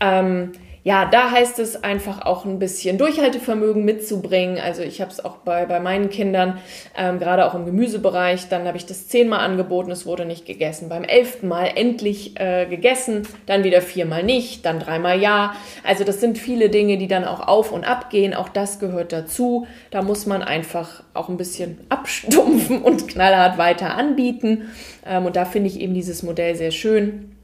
Ähm, 0.01 0.51
ja, 0.89 1.06
da 1.06 1.30
heißt 1.30 1.60
es 1.60 1.84
einfach 1.84 2.25
auch 2.25 2.45
ein 2.45 2.58
bisschen 2.58 2.97
Durchhaltevermögen 2.97 3.86
mitzubringen. 3.86 4.58
Also 4.58 4.82
ich 4.82 5.02
habe 5.02 5.12
es 5.12 5.23
auch 5.23 5.36
bei, 5.38 5.67
bei 5.67 5.80
meinen 5.80 6.10
Kindern, 6.10 6.58
ähm, 6.97 7.19
gerade 7.19 7.45
auch 7.45 7.54
im 7.54 7.67
Gemüsebereich, 7.67 8.49
dann 8.49 8.65
habe 8.65 8.75
ich 8.75 8.88
das 8.88 9.08
zehnmal 9.08 9.41
angeboten, 9.41 9.91
es 9.91 10.08
wurde 10.08 10.25
nicht 10.25 10.47
gegessen. 10.47 10.89
Beim 10.89 11.04
elften 11.04 11.47
Mal 11.47 11.73
endlich 11.75 12.39
äh, 12.39 12.65
gegessen, 12.65 13.28
dann 13.45 13.63
wieder 13.63 13.84
viermal 13.84 14.23
nicht, 14.23 14.65
dann 14.65 14.80
dreimal 14.80 15.21
ja. 15.21 15.54
Also 15.84 16.04
das 16.06 16.21
sind 16.21 16.39
viele 16.39 16.71
Dinge, 16.71 16.97
die 16.97 17.08
dann 17.08 17.23
auch 17.23 17.47
auf 17.47 17.71
und 17.71 17.84
ab 17.84 18.10
gehen. 18.10 18.34
Auch 18.34 18.49
das 18.49 18.80
gehört 18.80 19.13
dazu. 19.13 19.67
Da 19.91 20.02
muss 20.02 20.25
man 20.25 20.41
einfach 20.41 21.04
auch 21.13 21.30
ein 21.30 21.38
bisschen 21.38 21.82
abstumpfen 21.89 22.82
und 22.82 23.08
knallhart 23.08 23.60
weiter 23.60 23.93
anbieten. 23.93 24.71
Ähm, 25.06 25.28
und 25.28 25.36
da 25.36 25.45
finde 25.45 25.69
ich 25.69 25.80
eben 25.80 25.93
dieses 25.93 26.23
Modell 26.23 26.56
sehr 26.56 26.71
schön, 26.71 27.36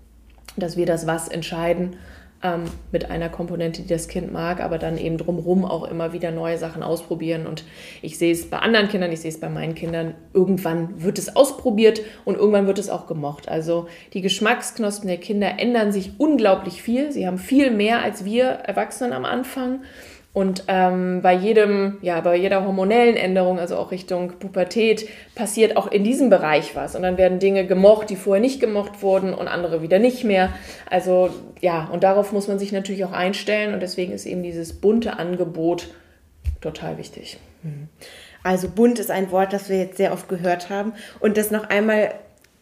dass 0.57 0.77
wir 0.77 0.87
das 0.87 1.05
Was 1.05 1.27
entscheiden 1.27 1.97
ähm, 2.43 2.63
mit 2.91 3.09
einer 3.09 3.29
Komponente, 3.29 3.81
die 3.81 3.87
das 3.87 4.07
Kind 4.07 4.31
mag, 4.31 4.59
aber 4.59 4.77
dann 4.77 4.97
eben 4.97 5.17
drumherum 5.17 5.65
auch 5.65 5.83
immer 5.83 6.13
wieder 6.13 6.31
neue 6.31 6.57
Sachen 6.57 6.83
ausprobieren. 6.83 7.47
Und 7.47 7.63
ich 8.01 8.17
sehe 8.17 8.31
es 8.31 8.49
bei 8.49 8.59
anderen 8.59 8.89
Kindern, 8.89 9.11
ich 9.11 9.21
sehe 9.21 9.31
es 9.31 9.39
bei 9.39 9.49
meinen 9.49 9.75
Kindern, 9.75 10.13
irgendwann 10.33 11.01
wird 11.01 11.17
es 11.17 11.35
ausprobiert 11.35 12.01
und 12.23 12.35
irgendwann 12.35 12.67
wird 12.67 12.79
es 12.79 12.89
auch 12.89 13.07
gemocht. 13.07 13.49
Also 13.49 13.87
die 14.13 14.21
Geschmacksknospen 14.21 15.07
der 15.07 15.17
Kinder 15.17 15.59
ändern 15.59 15.91
sich 15.91 16.11
unglaublich 16.19 16.81
viel. 16.81 17.11
Sie 17.11 17.25
haben 17.25 17.37
viel 17.37 17.71
mehr 17.71 18.01
als 18.01 18.25
wir 18.25 18.45
Erwachsenen 18.45 19.13
am 19.13 19.25
Anfang. 19.25 19.81
Und 20.35 20.65
ähm, 20.67 21.21
bei 21.21 21.33
jedem, 21.33 21.97
ja, 22.01 22.19
bei 22.19 22.35
jeder 22.35 22.65
hormonellen 22.65 23.15
Änderung, 23.15 23.57
also 23.57 23.77
auch 23.77 23.91
Richtung 23.91 24.33
Pubertät, 24.37 25.07
passiert 25.33 25.77
auch 25.77 25.89
in 25.89 26.03
diesem 26.03 26.29
Bereich 26.29 26.75
was. 26.75 26.93
Und 26.93 27.03
dann 27.03 27.17
werden 27.17 27.39
Dinge 27.39 27.65
gemocht, 27.65 28.09
die 28.09 28.17
vorher 28.17 28.41
nicht 28.41 28.59
gemocht 28.59 29.01
wurden 29.01 29.33
und 29.33 29.47
andere 29.47 29.81
wieder 29.81 29.97
nicht 29.97 30.25
mehr. 30.25 30.49
Also 30.91 31.29
ja, 31.61 31.85
und 31.89 32.03
darauf 32.03 32.33
muss 32.33 32.49
man 32.49 32.59
sich 32.59 32.73
natürlich 32.73 33.05
auch 33.05 33.13
einstellen. 33.13 33.73
Und 33.73 33.79
deswegen 33.79 34.11
ist 34.11 34.25
eben 34.25 34.43
dieses 34.43 34.73
bunte 34.73 35.17
Angebot 35.17 35.87
total 36.59 36.97
wichtig. 36.97 37.37
Mhm. 37.63 37.87
Also 38.43 38.67
bunt 38.67 38.99
ist 38.99 39.11
ein 39.11 39.31
Wort, 39.31 39.53
das 39.53 39.69
wir 39.69 39.77
jetzt 39.77 39.95
sehr 39.95 40.11
oft 40.11 40.27
gehört 40.27 40.69
haben. 40.69 40.91
Und 41.21 41.37
das 41.37 41.49
noch 41.49 41.69
einmal 41.69 42.13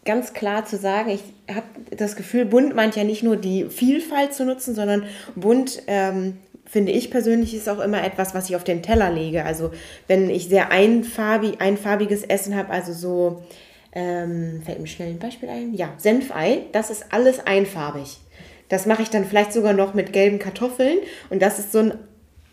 ganz 0.05 0.33
klar 0.33 0.63
zu 0.65 0.77
sagen, 0.77 1.09
ich 1.09 1.23
habe 1.49 1.65
das 1.97 2.15
Gefühl, 2.15 2.45
bunt 2.45 2.75
meint 2.75 2.95
ja 2.95 3.03
nicht 3.03 3.23
nur 3.23 3.35
die 3.35 3.65
Vielfalt 3.65 4.35
zu 4.35 4.45
nutzen, 4.45 4.75
sondern 4.75 5.05
bunt 5.35 5.81
ähm, 5.87 6.37
finde 6.73 6.91
ich 6.91 7.11
persönlich, 7.11 7.53
ist 7.53 7.69
auch 7.69 7.79
immer 7.79 8.03
etwas, 8.03 8.33
was 8.33 8.49
ich 8.49 8.55
auf 8.55 8.63
den 8.63 8.81
Teller 8.81 9.11
lege. 9.11 9.45
Also 9.45 9.71
wenn 10.07 10.27
ich 10.31 10.49
sehr 10.49 10.71
einfarbig, 10.71 11.61
einfarbiges 11.61 12.23
Essen 12.23 12.55
habe, 12.55 12.71
also 12.71 12.93
so, 12.93 13.43
ähm, 13.93 14.63
fällt 14.65 14.79
mir 14.79 14.87
schnell 14.87 15.09
ein 15.09 15.19
Beispiel 15.19 15.49
ein, 15.49 15.75
ja, 15.75 15.93
Senfei, 15.97 16.63
das 16.71 16.89
ist 16.89 17.05
alles 17.11 17.45
einfarbig. 17.45 18.17
Das 18.69 18.87
mache 18.87 19.03
ich 19.03 19.11
dann 19.11 19.23
vielleicht 19.23 19.53
sogar 19.53 19.73
noch 19.73 19.93
mit 19.93 20.13
gelben 20.13 20.39
Kartoffeln 20.39 20.97
und 21.29 21.43
das 21.43 21.59
ist 21.59 21.71
so 21.71 21.77
ein 21.77 21.93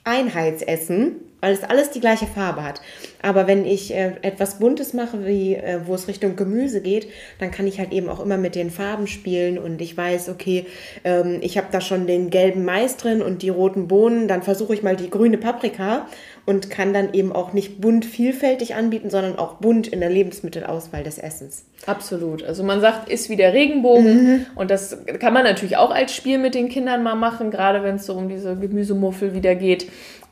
Einheitsessen 0.05 1.30
weil 1.41 1.53
es 1.53 1.63
alles 1.63 1.91
die 1.91 2.01
gleiche 2.01 2.27
Farbe 2.27 2.63
hat. 2.63 2.81
Aber 3.23 3.47
wenn 3.47 3.67
ich 3.67 3.95
äh, 3.95 4.13
etwas 4.23 4.59
Buntes 4.59 4.95
mache, 4.95 5.27
wie 5.27 5.55
äh, 5.55 5.81
wo 5.85 5.95
es 5.95 6.09
Richtung 6.09 6.37
Gemüse 6.37 6.81
geht, 6.81 7.09
dann 7.39 7.51
kann 7.51 7.67
ich 7.67 7.79
halt 7.79 7.93
eben 7.93 8.09
auch 8.09 8.21
immer 8.21 8.39
mit 8.39 8.55
den 8.55 8.71
Farben 8.71 9.07
spielen 9.07 9.59
und 9.59 9.81
ich 9.81 9.97
weiß, 9.97 10.29
okay, 10.29 10.67
ähm, 11.05 11.39
ich 11.43 11.59
habe 11.59 11.69
da 11.71 11.81
schon 11.81 12.07
den 12.07 12.31
gelben 12.31 12.65
Mais 12.65 12.97
drin 12.97 13.23
und 13.23 13.43
die 13.43 13.49
roten 13.51 13.89
Bohnen, 13.89 14.29
dann 14.29 14.43
versuche 14.43 14.75
ich 14.75 14.83
mal 14.83 14.97
die 14.97 15.11
grüne 15.11 15.39
Paprika 15.39 16.07
und 16.47 16.71
kann 16.71 16.95
dann 16.95 17.13
eben 17.13 17.33
auch 17.33 17.53
nicht 17.53 17.81
bunt 17.81 18.05
vielfältig 18.05 18.75
anbieten, 18.75 19.11
sondern 19.11 19.39
auch 19.39 19.55
bunt 19.55 19.87
in 19.89 20.01
der 20.01 20.11
Lebensmittelauswahl 20.11 21.05
des 21.05 21.19
Essens. 21.19 21.65
Absolut. 21.87 22.43
Also 22.43 22.63
man 22.63 22.81
sagt, 22.81 23.09
ist 23.09 23.31
wie 23.31 23.37
der 23.37 23.53
Regenbogen 23.53 24.25
mhm. 24.25 24.47
und 24.55 24.71
das 24.71 24.99
kann 25.19 25.33
man 25.33 25.45
natürlich 25.45 25.77
auch 25.77 25.91
als 25.91 26.15
Spiel 26.15 26.39
mit 26.39 26.55
den 26.55 26.69
Kindern 26.69 27.03
mal 27.03 27.15
machen, 27.15 27.51
gerade 27.51 27.83
wenn 27.83 27.97
es 27.97 28.07
so 28.07 28.15
um 28.15 28.29
diese 28.29 28.57
Gemüsemuffel 28.57 29.35
wieder 29.35 29.55
geht 29.55 29.87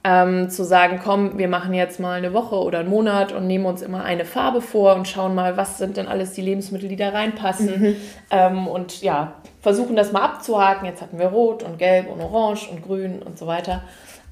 ähm, 0.09 0.49
zu 0.49 0.65
sagen, 0.65 1.01
komm, 1.05 1.37
wir 1.37 1.49
machen 1.49 1.75
jetzt 1.75 2.01
mal 2.01 2.17
eine 2.17 2.33
Woche 2.33 2.57
oder 2.57 2.79
einen 2.79 2.89
Monat 2.89 3.33
und 3.33 3.47
nehmen 3.47 3.67
uns 3.67 3.83
immer 3.83 4.05
eine 4.05 4.25
Farbe 4.25 4.63
vor 4.63 4.95
und 4.95 5.07
schauen 5.07 5.35
mal, 5.35 5.59
was 5.59 5.77
sind 5.77 5.99
denn 5.99 6.09
alles 6.09 6.33
die 6.33 6.41
Lebensmittel, 6.41 6.89
die 6.89 6.97
da 6.97 7.11
reinpassen. 7.11 7.81
Mhm. 7.81 7.97
Ähm, 8.31 8.67
und 8.69 9.03
ja, 9.03 9.35
versuchen 9.61 9.97
das 9.97 10.13
mal 10.13 10.23
abzuhaken. 10.23 10.87
Jetzt 10.87 11.03
hatten 11.03 11.19
wir 11.19 11.27
Rot 11.27 11.63
und 11.63 11.79
Gelb 11.79 12.11
und 12.11 12.23
Orange 12.23 12.71
und 12.71 12.83
Grün 12.83 13.23
und 13.23 13.39
so 13.39 13.47
weiter. 13.47 13.83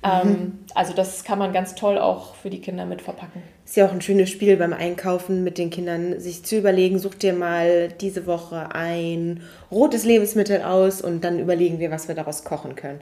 Ähm, 0.03 0.29
mhm. 0.29 0.59
also 0.75 0.95
das 0.95 1.25
kann 1.25 1.39
man 1.39 1.53
ganz 1.53 1.75
toll 1.75 1.99
auch 1.99 2.35
für 2.37 2.49
die 2.49 2.61
Kinder 2.61 2.87
mit 2.87 3.03
verpacken. 3.03 3.43
Ist 3.65 3.77
ja 3.77 3.87
auch 3.87 3.93
ein 3.93 4.01
schönes 4.01 4.31
Spiel 4.31 4.57
beim 4.57 4.73
Einkaufen 4.73 5.45
mit 5.45 5.59
den 5.59 5.69
Kindern, 5.69 6.21
sich 6.21 6.45
zu 6.45 6.57
überlegen, 6.57 6.99
such 6.99 7.17
dir 7.17 7.35
mal 7.35 7.89
diese 7.89 8.27
Woche 8.27 8.69
ein 8.73 9.43
rotes 9.71 10.05
Lebensmittel 10.05 10.63
aus 10.63 11.03
und 11.03 11.23
dann 11.23 11.39
überlegen 11.39 11.81
wir, 11.81 11.91
was 11.91 12.09
wir 12.09 12.15
daraus 12.15 12.45
kochen 12.45 12.77
können 12.77 13.01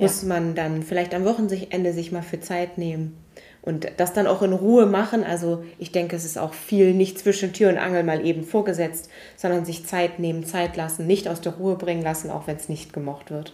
muss 0.00 0.22
man 0.22 0.54
dann 0.54 0.82
vielleicht 0.82 1.14
am 1.14 1.24
Wochenende 1.24 1.92
sich 1.92 2.12
mal 2.12 2.22
für 2.22 2.40
Zeit 2.40 2.78
nehmen 2.78 3.16
und 3.62 3.86
das 3.98 4.12
dann 4.12 4.26
auch 4.26 4.42
in 4.42 4.52
Ruhe 4.52 4.86
machen. 4.86 5.24
Also 5.24 5.64
ich 5.78 5.92
denke, 5.92 6.16
es 6.16 6.24
ist 6.24 6.38
auch 6.38 6.54
viel 6.54 6.94
nicht 6.94 7.18
zwischen 7.18 7.52
Tür 7.52 7.68
und 7.68 7.78
Angel 7.78 8.02
mal 8.02 8.24
eben 8.24 8.44
vorgesetzt, 8.44 9.10
sondern 9.36 9.64
sich 9.64 9.86
Zeit 9.86 10.18
nehmen, 10.18 10.44
Zeit 10.44 10.76
lassen, 10.76 11.06
nicht 11.06 11.28
aus 11.28 11.40
der 11.40 11.54
Ruhe 11.54 11.76
bringen 11.76 12.02
lassen, 12.02 12.30
auch 12.30 12.46
wenn 12.46 12.56
es 12.56 12.68
nicht 12.68 12.92
gemocht 12.92 13.30
wird. 13.30 13.52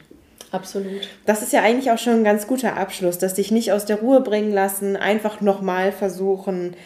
Absolut. 0.53 1.09
Das 1.27 1.43
ist 1.43 1.53
ja 1.53 1.63
eigentlich 1.63 1.91
auch 1.91 1.99
schon 1.99 2.15
ein 2.15 2.25
ganz 2.25 2.47
guter 2.47 2.77
Abschluss, 2.77 3.19
dass 3.19 3.35
sich 3.35 3.51
nicht 3.51 3.73
aus 3.73 3.85
der 3.85 3.99
Ruhe 3.99 4.21
bringen 4.21 4.53
lassen, 4.53 4.97
einfach 4.97 5.41
nochmal 5.41 5.91
versuchen, 5.91 6.77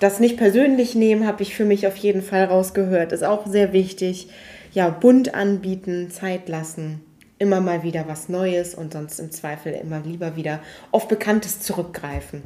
das 0.00 0.18
nicht 0.18 0.36
persönlich 0.36 0.94
nehmen, 0.94 1.26
habe 1.26 1.42
ich 1.42 1.54
für 1.54 1.64
mich 1.64 1.86
auf 1.86 1.96
jeden 1.96 2.22
Fall 2.22 2.46
rausgehört. 2.46 3.12
Ist 3.12 3.22
auch 3.22 3.46
sehr 3.46 3.72
wichtig. 3.72 4.28
Ja, 4.72 4.88
bunt 4.88 5.34
anbieten, 5.34 6.10
Zeit 6.10 6.48
lassen 6.48 7.02
immer 7.42 7.60
mal 7.60 7.82
wieder 7.82 8.04
was 8.06 8.28
Neues 8.28 8.74
und 8.74 8.92
sonst 8.92 9.18
im 9.18 9.32
Zweifel 9.32 9.72
immer 9.72 9.98
lieber 9.98 10.36
wieder 10.36 10.60
auf 10.92 11.08
Bekanntes 11.08 11.60
zurückgreifen. 11.60 12.42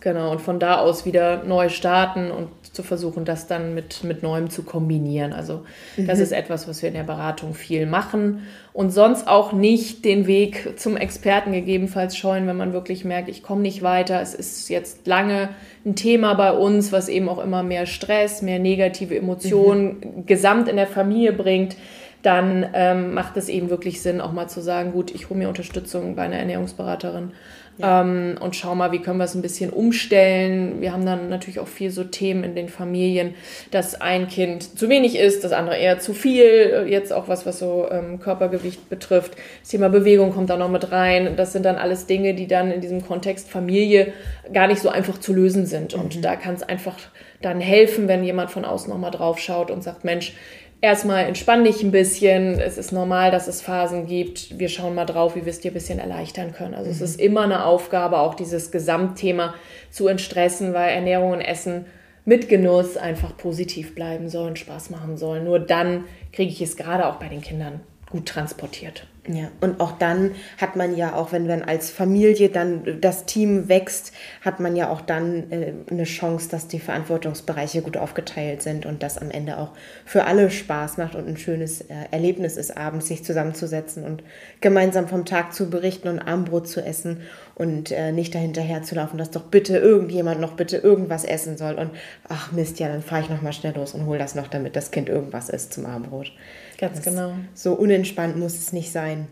Genau, 0.00 0.32
und 0.32 0.40
von 0.40 0.58
da 0.58 0.78
aus 0.78 1.04
wieder 1.04 1.44
neu 1.44 1.68
starten 1.68 2.30
und 2.30 2.48
zu 2.72 2.82
versuchen, 2.82 3.26
das 3.26 3.48
dann 3.48 3.74
mit, 3.74 4.02
mit 4.02 4.22
Neuem 4.22 4.48
zu 4.48 4.62
kombinieren. 4.62 5.34
Also 5.34 5.64
das 5.98 6.16
mhm. 6.16 6.24
ist 6.24 6.32
etwas, 6.32 6.66
was 6.66 6.80
wir 6.80 6.88
in 6.88 6.94
der 6.94 7.02
Beratung 7.02 7.52
viel 7.52 7.84
machen 7.84 8.46
und 8.72 8.90
sonst 8.92 9.28
auch 9.28 9.52
nicht 9.52 10.06
den 10.06 10.26
Weg 10.26 10.78
zum 10.78 10.96
Experten 10.96 11.52
gegebenenfalls 11.52 12.16
scheuen, 12.16 12.46
wenn 12.46 12.56
man 12.56 12.72
wirklich 12.72 13.04
merkt, 13.04 13.28
ich 13.28 13.42
komme 13.42 13.60
nicht 13.60 13.82
weiter. 13.82 14.22
Es 14.22 14.34
ist 14.34 14.70
jetzt 14.70 15.06
lange 15.06 15.50
ein 15.84 15.96
Thema 15.96 16.32
bei 16.32 16.52
uns, 16.52 16.92
was 16.92 17.10
eben 17.10 17.28
auch 17.28 17.42
immer 17.42 17.62
mehr 17.62 17.84
Stress, 17.84 18.40
mehr 18.40 18.58
negative 18.58 19.16
Emotionen 19.16 20.00
mhm. 20.00 20.26
gesamt 20.26 20.68
in 20.68 20.76
der 20.76 20.86
Familie 20.86 21.34
bringt 21.34 21.76
dann 22.22 22.66
ähm, 22.74 23.14
macht 23.14 23.36
es 23.36 23.48
eben 23.48 23.70
wirklich 23.70 24.02
Sinn, 24.02 24.20
auch 24.20 24.32
mal 24.32 24.48
zu 24.48 24.60
sagen, 24.60 24.92
gut, 24.92 25.14
ich 25.14 25.30
hole 25.30 25.38
mir 25.38 25.48
Unterstützung 25.48 26.16
bei 26.16 26.22
einer 26.22 26.36
Ernährungsberaterin 26.36 27.32
ja. 27.78 28.02
ähm, 28.02 28.36
und 28.40 28.56
schau 28.56 28.74
mal, 28.74 28.92
wie 28.92 29.00
können 29.00 29.18
wir 29.18 29.24
es 29.24 29.34
ein 29.34 29.42
bisschen 29.42 29.70
umstellen. 29.70 30.80
Wir 30.80 30.92
haben 30.92 31.06
dann 31.06 31.28
natürlich 31.28 31.60
auch 31.60 31.68
viel 31.68 31.90
so 31.90 32.04
Themen 32.04 32.44
in 32.44 32.54
den 32.54 32.68
Familien, 32.68 33.34
dass 33.70 34.00
ein 34.00 34.28
Kind 34.28 34.78
zu 34.78 34.88
wenig 34.88 35.18
ist, 35.18 35.44
das 35.44 35.52
andere 35.52 35.76
eher 35.76 35.98
zu 35.98 36.12
viel, 36.12 36.86
jetzt 36.88 37.12
auch 37.12 37.28
was, 37.28 37.46
was 37.46 37.58
so 37.58 37.88
ähm, 37.90 38.20
Körpergewicht 38.20 38.88
betrifft. 38.88 39.36
Das 39.60 39.70
Thema 39.70 39.88
Bewegung 39.88 40.32
kommt 40.32 40.50
da 40.50 40.56
noch 40.56 40.70
mit 40.70 40.92
rein. 40.92 41.34
Das 41.36 41.52
sind 41.52 41.64
dann 41.64 41.76
alles 41.76 42.06
Dinge, 42.06 42.34
die 42.34 42.46
dann 42.46 42.70
in 42.70 42.80
diesem 42.80 43.06
Kontext 43.06 43.48
Familie 43.48 44.12
gar 44.52 44.66
nicht 44.66 44.82
so 44.82 44.88
einfach 44.88 45.18
zu 45.18 45.32
lösen 45.32 45.66
sind. 45.66 45.94
Und 45.94 46.16
mhm. 46.16 46.22
da 46.22 46.36
kann 46.36 46.54
es 46.54 46.62
einfach 46.62 46.96
dann 47.40 47.60
helfen, 47.60 48.08
wenn 48.08 48.22
jemand 48.22 48.50
von 48.50 48.64
außen 48.64 48.90
nochmal 48.90 49.10
drauf 49.10 49.38
schaut 49.38 49.70
und 49.70 49.82
sagt, 49.82 50.04
Mensch, 50.04 50.34
erstmal 50.80 51.26
entspann 51.26 51.64
dich 51.64 51.82
ein 51.82 51.90
bisschen. 51.90 52.58
Es 52.58 52.78
ist 52.78 52.92
normal, 52.92 53.30
dass 53.30 53.48
es 53.48 53.62
Phasen 53.62 54.06
gibt. 54.06 54.58
Wir 54.58 54.68
schauen 54.68 54.94
mal 54.94 55.06
drauf, 55.06 55.36
wie 55.36 55.44
wir 55.44 55.50
es 55.50 55.60
dir 55.60 55.70
ein 55.70 55.74
bisschen 55.74 55.98
erleichtern 55.98 56.52
können. 56.52 56.74
Also 56.74 56.86
mhm. 56.86 56.94
es 56.94 57.00
ist 57.00 57.20
immer 57.20 57.42
eine 57.42 57.64
Aufgabe, 57.64 58.18
auch 58.18 58.34
dieses 58.34 58.70
Gesamtthema 58.70 59.54
zu 59.90 60.08
entstressen, 60.08 60.74
weil 60.74 60.90
Ernährung 60.90 61.32
und 61.32 61.40
Essen 61.40 61.86
mit 62.24 62.48
Genuss 62.48 62.96
einfach 62.96 63.36
positiv 63.36 63.94
bleiben 63.94 64.28
sollen, 64.28 64.56
Spaß 64.56 64.90
machen 64.90 65.16
sollen. 65.16 65.44
Nur 65.44 65.58
dann 65.58 66.04
kriege 66.32 66.52
ich 66.52 66.60
es 66.60 66.76
gerade 66.76 67.06
auch 67.06 67.16
bei 67.16 67.28
den 67.28 67.40
Kindern 67.40 67.80
gut 68.10 68.26
transportiert. 68.26 69.06
Ja, 69.28 69.50
und 69.60 69.80
auch 69.80 69.98
dann 69.98 70.30
hat 70.56 70.76
man 70.76 70.96
ja 70.96 71.14
auch, 71.14 71.30
wenn 71.30 71.46
man 71.46 71.62
als 71.62 71.90
Familie 71.90 72.48
dann 72.48 73.00
das 73.02 73.26
Team 73.26 73.68
wächst, 73.68 74.12
hat 74.40 74.60
man 74.60 74.76
ja 74.76 74.88
auch 74.88 75.02
dann 75.02 75.52
äh, 75.52 75.74
eine 75.90 76.04
Chance, 76.04 76.48
dass 76.48 76.68
die 76.68 76.78
Verantwortungsbereiche 76.78 77.82
gut 77.82 77.98
aufgeteilt 77.98 78.62
sind 78.62 78.86
und 78.86 79.02
das 79.02 79.18
am 79.18 79.30
Ende 79.30 79.58
auch 79.58 79.72
für 80.06 80.24
alle 80.24 80.50
Spaß 80.50 80.96
macht 80.96 81.16
und 81.16 81.28
ein 81.28 81.36
schönes 81.36 81.82
äh, 81.82 81.94
Erlebnis 82.10 82.56
ist, 82.56 82.78
abends 82.78 83.08
sich 83.08 83.22
zusammenzusetzen 83.22 84.04
und 84.04 84.22
gemeinsam 84.62 85.06
vom 85.06 85.26
Tag 85.26 85.52
zu 85.52 85.68
berichten 85.68 86.08
und 86.08 86.18
Armbrot 86.18 86.66
zu 86.66 86.82
essen 86.82 87.20
und 87.56 87.90
äh, 87.90 88.12
nicht 88.12 88.34
dahinterher 88.34 88.82
zu 88.82 88.94
laufen, 88.94 89.18
dass 89.18 89.30
doch 89.30 89.44
bitte 89.44 89.76
irgendjemand 89.76 90.40
noch 90.40 90.54
bitte 90.54 90.78
irgendwas 90.78 91.24
essen 91.24 91.58
soll 91.58 91.74
und 91.74 91.90
ach 92.26 92.52
Mist, 92.52 92.80
ja, 92.80 92.88
dann 92.88 93.02
fahre 93.02 93.20
ich 93.20 93.28
nochmal 93.28 93.52
schnell 93.52 93.74
los 93.74 93.92
und 93.92 94.06
hole 94.06 94.18
das 94.18 94.34
noch, 94.34 94.48
damit 94.48 94.76
das 94.76 94.90
Kind 94.90 95.10
irgendwas 95.10 95.50
isst 95.50 95.74
zum 95.74 95.84
Armbrot. 95.84 96.32
Ganz 96.80 96.96
das 96.96 97.04
genau. 97.04 97.34
So 97.54 97.74
unentspannt 97.74 98.36
muss 98.36 98.54
es 98.54 98.72
nicht 98.72 98.90
sein. 98.90 99.28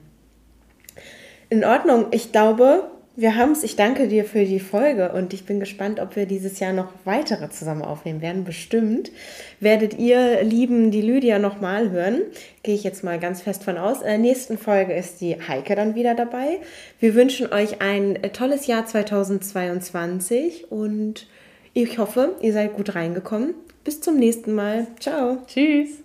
In 1.51 1.65
Ordnung. 1.65 2.07
Ich 2.13 2.31
glaube, 2.31 2.85
Wir 3.21 3.35
haben 3.35 3.51
es. 3.51 3.65
Ich 3.65 3.75
danke 3.75 4.07
dir 4.07 4.25
für 4.25 4.45
die 4.45 4.61
Folge 4.61 5.11
und 5.11 5.35
ich 5.35 5.45
bin 5.45 5.59
gespannt, 5.59 5.99
ob 5.99 6.15
wir 6.15 6.25
dieses 6.25 6.61
Jahr 6.61 6.73
noch 6.73 6.93
weitere 7.05 7.51
zusammen 7.51 7.83
aufnehmen 7.83 8.23
werden. 8.23 8.45
Bestimmt 8.45 9.11
werdet 9.59 9.99
ihr, 9.99 10.45
lieben, 10.45 10.93
die 10.93 11.03
Lydia 11.03 11.41
nochmal 11.41 11.91
hören. 11.91 12.21
Gehe 12.63 12.77
ich 12.77 12.85
jetzt 12.85 13.03
mal 13.03 13.19
ganz 13.19 13.43
fest 13.43 13.65
von 13.65 13.77
aus. 13.77 14.03
In 14.03 14.07
der 14.07 14.19
nächsten 14.19 14.57
Folge 14.57 14.93
ist 14.93 15.21
die 15.21 15.35
Heike 15.35 15.75
dann 15.75 15.97
wieder 15.97 16.15
dabei. 16.15 16.61
Wir 17.01 17.17
wünschen 17.17 17.53
euch 17.53 17.81
ein 17.81 18.21
tolles 18.33 18.69
Jahr 18.69 18.87
2022 18.87 20.71
und 20.71 21.27
ich 21.75 21.99
hoffe, 21.99 22.37
ihr 22.41 22.53
seid 22.53 22.75
gut 22.75 22.95
reingekommen. 22.95 23.55
Bis 23.83 24.01
zum 24.01 24.17
nächsten 24.17 24.55
Mal. 24.55 24.87
Ciao. 25.01 25.39
Tschüss. 25.49 26.05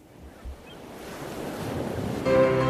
Thank 2.25 2.57
you. 2.57 2.62